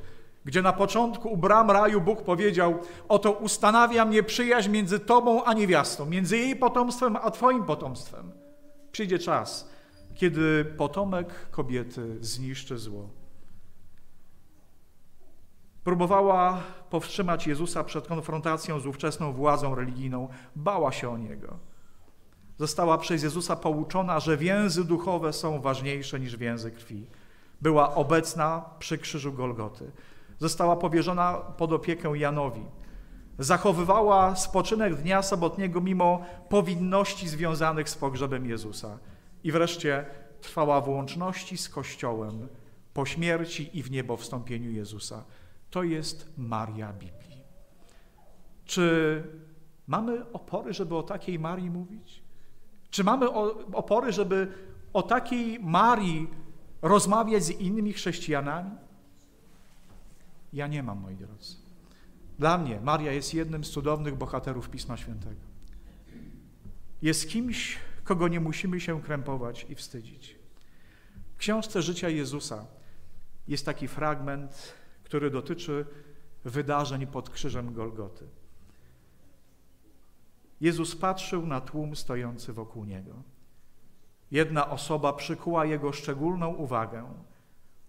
gdzie 0.46 0.62
na 0.62 0.74
początku 0.74 1.30
u 1.30 1.38
bram 1.38 1.72
raju 1.72 2.02
Bóg 2.02 2.22
powiedział: 2.22 2.80
Oto 3.10 3.32
ustanawia 3.32 4.06
mnie 4.06 4.24
przyjaźń 4.24 4.70
między 4.70 5.00
Tobą 5.00 5.44
a 5.44 5.54
niewiastą, 5.54 6.06
między 6.06 6.38
jej 6.38 6.56
potomstwem 6.56 7.16
a 7.16 7.32
Twoim 7.32 7.64
potomstwem. 7.64 8.32
Przyjdzie 8.92 9.20
czas, 9.20 9.70
kiedy 10.16 10.66
potomek 10.66 11.50
kobiety 11.52 12.18
zniszczy 12.22 12.78
zło. 12.78 13.10
Próbowała 15.84 16.64
powstrzymać 16.90 17.48
Jezusa 17.48 17.84
przed 17.84 18.08
konfrontacją 18.08 18.80
z 18.80 18.86
ówczesną 18.86 19.34
władzą 19.34 19.76
religijną, 19.76 20.30
bała 20.56 20.92
się 20.92 21.10
o 21.10 21.18
niego. 21.18 21.58
Została 22.58 22.98
przez 22.98 23.24
Jezusa 23.24 23.56
pouczona, 23.56 24.20
że 24.20 24.38
więzy 24.38 24.86
duchowe 24.86 25.34
są 25.34 25.62
ważniejsze 25.62 26.20
niż 26.20 26.38
więzy 26.38 26.72
krwi. 26.72 27.08
Była 27.62 27.96
obecna 27.96 28.66
przy 28.80 28.98
krzyżu 28.98 29.34
Golgoty 29.34 29.92
została 30.42 30.76
powierzona 30.76 31.34
pod 31.34 31.74
opiekę 31.74 32.18
Janowi. 32.18 32.66
Zachowywała 33.40 34.36
spoczynek 34.36 34.96
dnia 34.96 35.22
sobotniego 35.22 35.82
mimo 35.82 36.22
powinności 36.50 37.30
związanych 37.30 37.90
z 37.90 37.96
pogrzebem 37.96 38.46
Jezusa. 38.46 38.98
I 39.44 39.52
wreszcie 39.52 40.06
trwała 40.42 40.82
w 40.82 40.90
łączności 40.90 41.58
z 41.58 41.70
Kościołem 41.70 42.48
po 42.94 43.06
śmierci 43.06 43.78
i 43.78 43.84
w 43.84 43.92
niebo 43.92 44.18
wstąpieniu 44.18 44.72
Jezusa. 44.72 45.24
To 45.70 45.84
jest 45.84 46.30
Maria 46.38 46.94
Biblii. 46.94 47.42
Czy 48.66 49.24
mamy 49.88 50.32
opory, 50.34 50.74
żeby 50.74 50.96
o 50.96 51.04
takiej 51.04 51.40
Marii 51.40 51.70
mówić? 51.70 52.24
Czy 52.90 53.04
mamy 53.04 53.30
opory, 53.74 54.12
żeby 54.12 54.52
o 54.94 55.04
takiej 55.04 55.60
Marii 55.60 56.28
rozmawiać 56.82 57.44
z 57.44 57.50
innymi 57.50 57.94
chrześcijanami? 57.94 58.72
Ja 60.54 60.68
nie 60.68 60.84
mam, 60.84 61.00
moi 61.00 61.16
drodzy. 61.16 61.56
Dla 62.40 62.58
mnie 62.58 62.80
Maria 62.82 63.12
jest 63.12 63.34
jednym 63.34 63.64
z 63.64 63.70
cudownych 63.70 64.16
bohaterów 64.16 64.70
Pisma 64.70 64.98
Świętego. 64.98 65.42
Jest 67.02 67.30
kimś, 67.30 67.80
kogo 68.12 68.28
nie 68.28 68.40
musimy 68.40 68.80
się 68.80 69.02
krępować 69.02 69.66
i 69.70 69.76
wstydzić. 69.76 70.40
W 71.34 71.38
książce 71.38 71.82
życia 71.82 72.10
Jezusa 72.10 72.66
jest 73.48 73.66
taki 73.66 73.88
fragment, 73.88 74.74
który 75.04 75.30
dotyczy 75.30 75.86
wydarzeń 76.46 77.08
pod 77.08 77.30
krzyżem 77.30 77.74
Golgoty. 77.74 78.28
Jezus 80.62 80.96
patrzył 80.96 81.46
na 81.46 81.62
tłum 81.62 81.96
stojący 81.96 82.54
wokół 82.54 82.86
niego. 82.86 83.14
Jedna 84.32 84.70
osoba 84.70 85.14
przykuła 85.14 85.66
jego 85.66 85.94
szczególną 85.94 86.54
uwagę. 86.54 87.14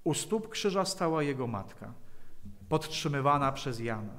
U 0.05 0.15
stóp 0.15 0.49
krzyża 0.49 0.85
stała 0.85 1.23
jego 1.23 1.47
matka 1.47 1.95
podtrzymywana 2.69 3.53
przez 3.53 3.81
Jana. 3.81 4.17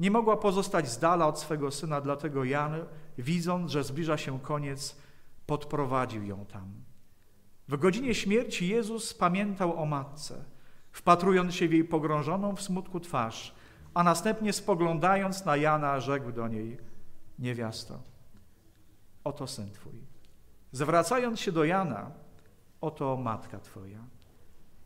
Nie 0.00 0.10
mogła 0.10 0.36
pozostać 0.36 0.88
z 0.88 0.98
dala 0.98 1.26
od 1.26 1.40
swego 1.40 1.70
syna, 1.70 2.00
dlatego 2.00 2.44
Jan, 2.44 2.84
widząc, 3.18 3.70
że 3.70 3.84
zbliża 3.84 4.16
się 4.16 4.40
koniec, 4.40 4.96
podprowadził 5.46 6.24
ją 6.24 6.46
tam. 6.46 6.72
W 7.68 7.76
godzinie 7.76 8.14
śmierci 8.14 8.68
Jezus 8.68 9.14
pamiętał 9.14 9.82
o 9.82 9.86
matce, 9.86 10.44
wpatrując 10.92 11.54
się 11.54 11.68
w 11.68 11.72
jej 11.72 11.84
pogrążoną 11.84 12.56
w 12.56 12.62
smutku 12.62 13.00
twarz, 13.00 13.54
a 13.94 14.02
następnie 14.02 14.52
spoglądając 14.52 15.44
na 15.44 15.56
Jana, 15.56 16.00
rzekł 16.00 16.32
do 16.32 16.48
niej: 16.48 16.78
Niewiasto, 17.38 18.02
oto 19.24 19.46
syn 19.46 19.70
twój. 19.70 20.06
Zwracając 20.72 21.40
się 21.40 21.52
do 21.52 21.64
Jana, 21.64 22.10
oto 22.80 23.16
matka 23.16 23.60
twoja. 23.60 23.98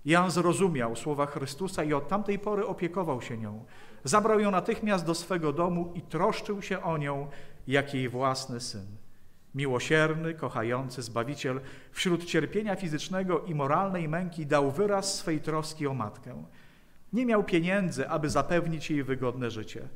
Jan 0.04 0.30
zrozumiał 0.30 0.96
słowa 0.96 1.26
Chrystusa 1.26 1.84
i 1.84 1.92
od 1.92 2.08
tamtej 2.08 2.38
pory 2.38 2.66
opiekował 2.66 3.22
się 3.22 3.38
nią. 3.38 3.64
Zabrał 4.04 4.40
ją 4.40 4.50
natychmiast 4.50 5.06
do 5.06 5.14
swego 5.14 5.52
domu 5.52 5.92
i 5.94 6.02
troszczył 6.02 6.62
się 6.62 6.82
o 6.82 6.98
nią 6.98 7.28
jak 7.66 7.94
jej 7.94 8.08
własny 8.08 8.60
syn. 8.60 8.86
Miłosierny, 9.54 10.34
kochający 10.34 11.02
Zbawiciel 11.02 11.60
wśród 11.92 12.24
cierpienia 12.24 12.76
fizycznego 12.76 13.40
i 13.40 13.54
moralnej 13.54 14.08
męki 14.08 14.46
dał 14.46 14.70
wyraz 14.70 15.14
swej 15.14 15.40
troski 15.40 15.86
o 15.86 15.94
matkę. 15.94 16.44
Nie 17.12 17.26
miał 17.26 17.44
pieniędzy, 17.44 18.08
aby 18.08 18.30
zapewnić 18.30 18.90
jej 18.90 19.04
wygodne 19.04 19.50
życie, 19.50 19.88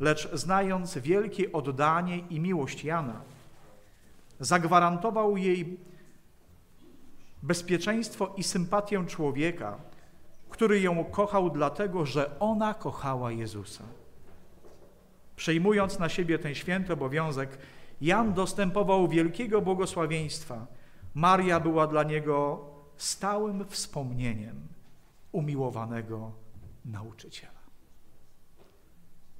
lecz 0.00 0.32
znając 0.32 0.98
wielkie 0.98 1.52
oddanie 1.52 2.18
i 2.18 2.40
miłość 2.40 2.84
Jana, 2.84 3.20
zagwarantował 4.40 5.36
jej 5.36 5.76
bezpieczeństwo 7.42 8.34
i 8.36 8.42
sympatię 8.42 9.06
człowieka, 9.06 9.78
który 10.50 10.80
ją 10.80 11.04
kochał 11.04 11.50
dlatego, 11.50 12.06
że 12.06 12.38
ona 12.38 12.74
kochała 12.74 13.32
Jezusa. 13.32 13.84
Przejmując 15.40 15.98
na 15.98 16.08
siebie 16.08 16.38
ten 16.38 16.54
święty 16.54 16.92
obowiązek, 16.92 17.58
Jan 18.00 18.32
dostępował 18.32 19.08
wielkiego 19.08 19.62
błogosławieństwa. 19.62 20.66
Maria 21.14 21.60
była 21.60 21.86
dla 21.86 22.02
niego 22.02 22.66
stałym 22.96 23.64
wspomnieniem 23.68 24.68
umiłowanego 25.32 26.32
nauczyciela. 26.84 27.60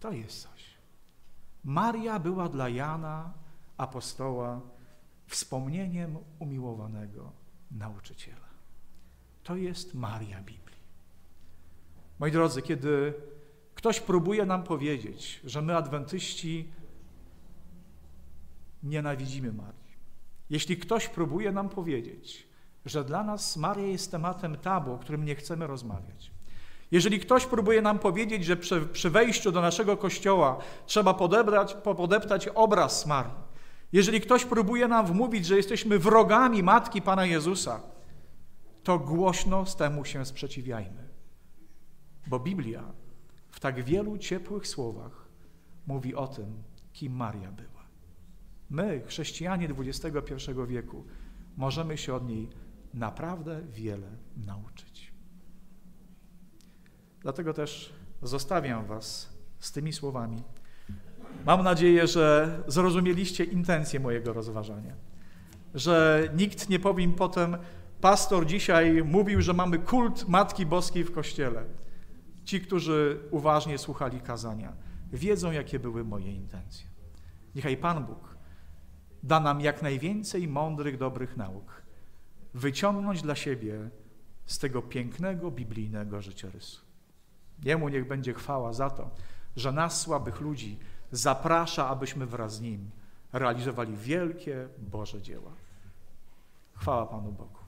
To 0.01 0.12
jest 0.12 0.42
coś. 0.42 0.64
Maria 1.64 2.18
była 2.18 2.48
dla 2.48 2.68
Jana, 2.68 3.32
apostoła, 3.76 4.61
wspomnieniem 5.26 6.18
umiłowanego 6.38 7.32
nauczyciela. 7.70 8.51
To 9.42 9.57
jest 9.57 9.94
Maria 9.94 10.38
Biblii. 10.38 10.80
Moi 12.18 12.32
drodzy, 12.32 12.62
kiedy 12.62 13.14
ktoś 13.81 14.01
próbuje 14.01 14.47
nam 14.47 14.62
powiedzieć, 14.62 15.41
że 15.45 15.62
my, 15.62 15.76
adwentyści, 15.76 16.68
nienawidzimy 18.83 19.53
Marii, 19.53 19.97
jeśli 20.51 20.76
ktoś 20.76 21.09
próbuje 21.09 21.53
nam 21.53 21.68
powiedzieć, 21.68 22.47
że 22.85 23.05
dla 23.05 23.24
nas 23.24 23.57
Maria 23.57 23.87
jest 23.87 24.11
tematem 24.11 24.57
tabu, 24.57 24.93
o 24.93 24.99
którym 24.99 25.24
nie 25.24 25.35
chcemy 25.35 25.66
rozmawiać, 25.66 26.31
Jeżeli 26.91 27.20
ktoś 27.20 27.47
próbuje 27.47 27.83
nam 27.83 27.99
powiedzieć, 27.99 28.45
że 28.45 28.57
przy, 28.57 28.81
przy 28.81 29.11
wejściu 29.11 29.53
do 29.53 29.61
naszego 29.61 29.97
kościoła 29.97 30.59
trzeba 30.87 31.14
podebrać, 31.14 31.74
podeptać 31.74 32.49
obraz 32.49 33.07
Marii, 33.07 33.43
jeżeli 33.93 34.20
ktoś 34.20 34.45
próbuje 34.45 34.89
nam 34.89 35.07
wmówić, 35.07 35.47
że 35.47 35.57
jesteśmy 35.57 35.99
wrogami 35.99 36.62
Matki 36.62 37.03
Pana 37.03 37.26
Jezusa, 37.26 37.81
to 38.85 38.99
głośno 38.99 39.66
z 39.66 39.76
temu 39.76 40.05
się 40.05 40.24
sprzeciwiajmy. 40.24 41.09
Bo 42.26 42.41
Biblia 42.41 42.99
w 43.51 43.61
tak 43.61 43.84
wielu 43.84 44.18
ciepłych 44.18 44.66
słowach 44.66 45.28
mówi 45.86 46.14
o 46.14 46.26
tym, 46.26 46.62
kim 46.92 47.12
Maria 47.12 47.53
była. 47.53 47.80
My, 48.70 49.03
chrześcijanie 49.07 49.68
XXI 49.78 50.34
wieku, 50.66 51.05
możemy 51.57 51.98
się 51.98 52.14
od 52.14 52.28
niej 52.28 52.48
naprawdę 52.94 53.61
wiele 53.72 54.09
nauczyć. 54.36 55.12
Dlatego 57.20 57.55
też 57.55 57.92
zostawiam 58.22 58.86
Was 58.86 59.32
z 59.59 59.72
tymi 59.72 59.92
słowami. 59.92 60.42
Mam 61.46 61.62
nadzieję, 61.62 62.07
że 62.07 62.59
zrozumieliście 62.66 63.44
intencję 63.44 64.01
mojego 64.01 64.32
rozważania, 64.32 64.94
że 65.74 66.28
nikt 66.36 66.68
nie 66.68 66.78
powie 66.78 67.09
potem, 67.09 67.57
pastor 68.01 68.46
dzisiaj 68.46 69.05
mówił, 69.05 69.42
że 69.42 69.53
mamy 69.53 69.78
kult 69.78 70.28
Matki 70.28 70.66
Boskiej 70.66 71.05
w 71.05 71.12
Kościele. 71.12 71.64
Ci, 72.51 72.61
którzy 72.61 73.20
uważnie 73.30 73.78
słuchali 73.78 74.20
kazania, 74.20 74.72
wiedzą, 75.12 75.51
jakie 75.51 75.78
były 75.78 76.05
moje 76.05 76.32
intencje. 76.32 76.86
Niechaj 77.55 77.76
Pan 77.76 78.05
Bóg 78.05 78.36
da 79.22 79.40
nam 79.40 79.61
jak 79.61 79.82
najwięcej 79.82 80.48
mądrych, 80.48 80.98
dobrych 80.98 81.36
nauk, 81.36 81.82
wyciągnąć 82.55 83.22
dla 83.22 83.34
siebie 83.34 83.90
z 84.46 84.59
tego 84.59 84.82
pięknego 84.82 85.51
biblijnego 85.51 86.22
życiorysu. 86.22 86.80
Jemu 87.62 87.88
niech 87.88 88.09
będzie 88.09 88.34
chwała 88.34 88.72
za 88.72 88.90
to, 88.90 89.11
że 89.57 89.72
nas, 89.72 90.01
słabych 90.01 90.40
ludzi, 90.40 90.78
zaprasza, 91.12 91.88
abyśmy 91.88 92.26
wraz 92.26 92.55
z 92.55 92.61
Nim 92.61 92.90
realizowali 93.32 93.96
wielkie 93.96 94.68
Boże 94.78 95.22
dzieła. 95.22 95.53
Chwała 96.74 97.07
Panu 97.07 97.32
Bogu. 97.32 97.60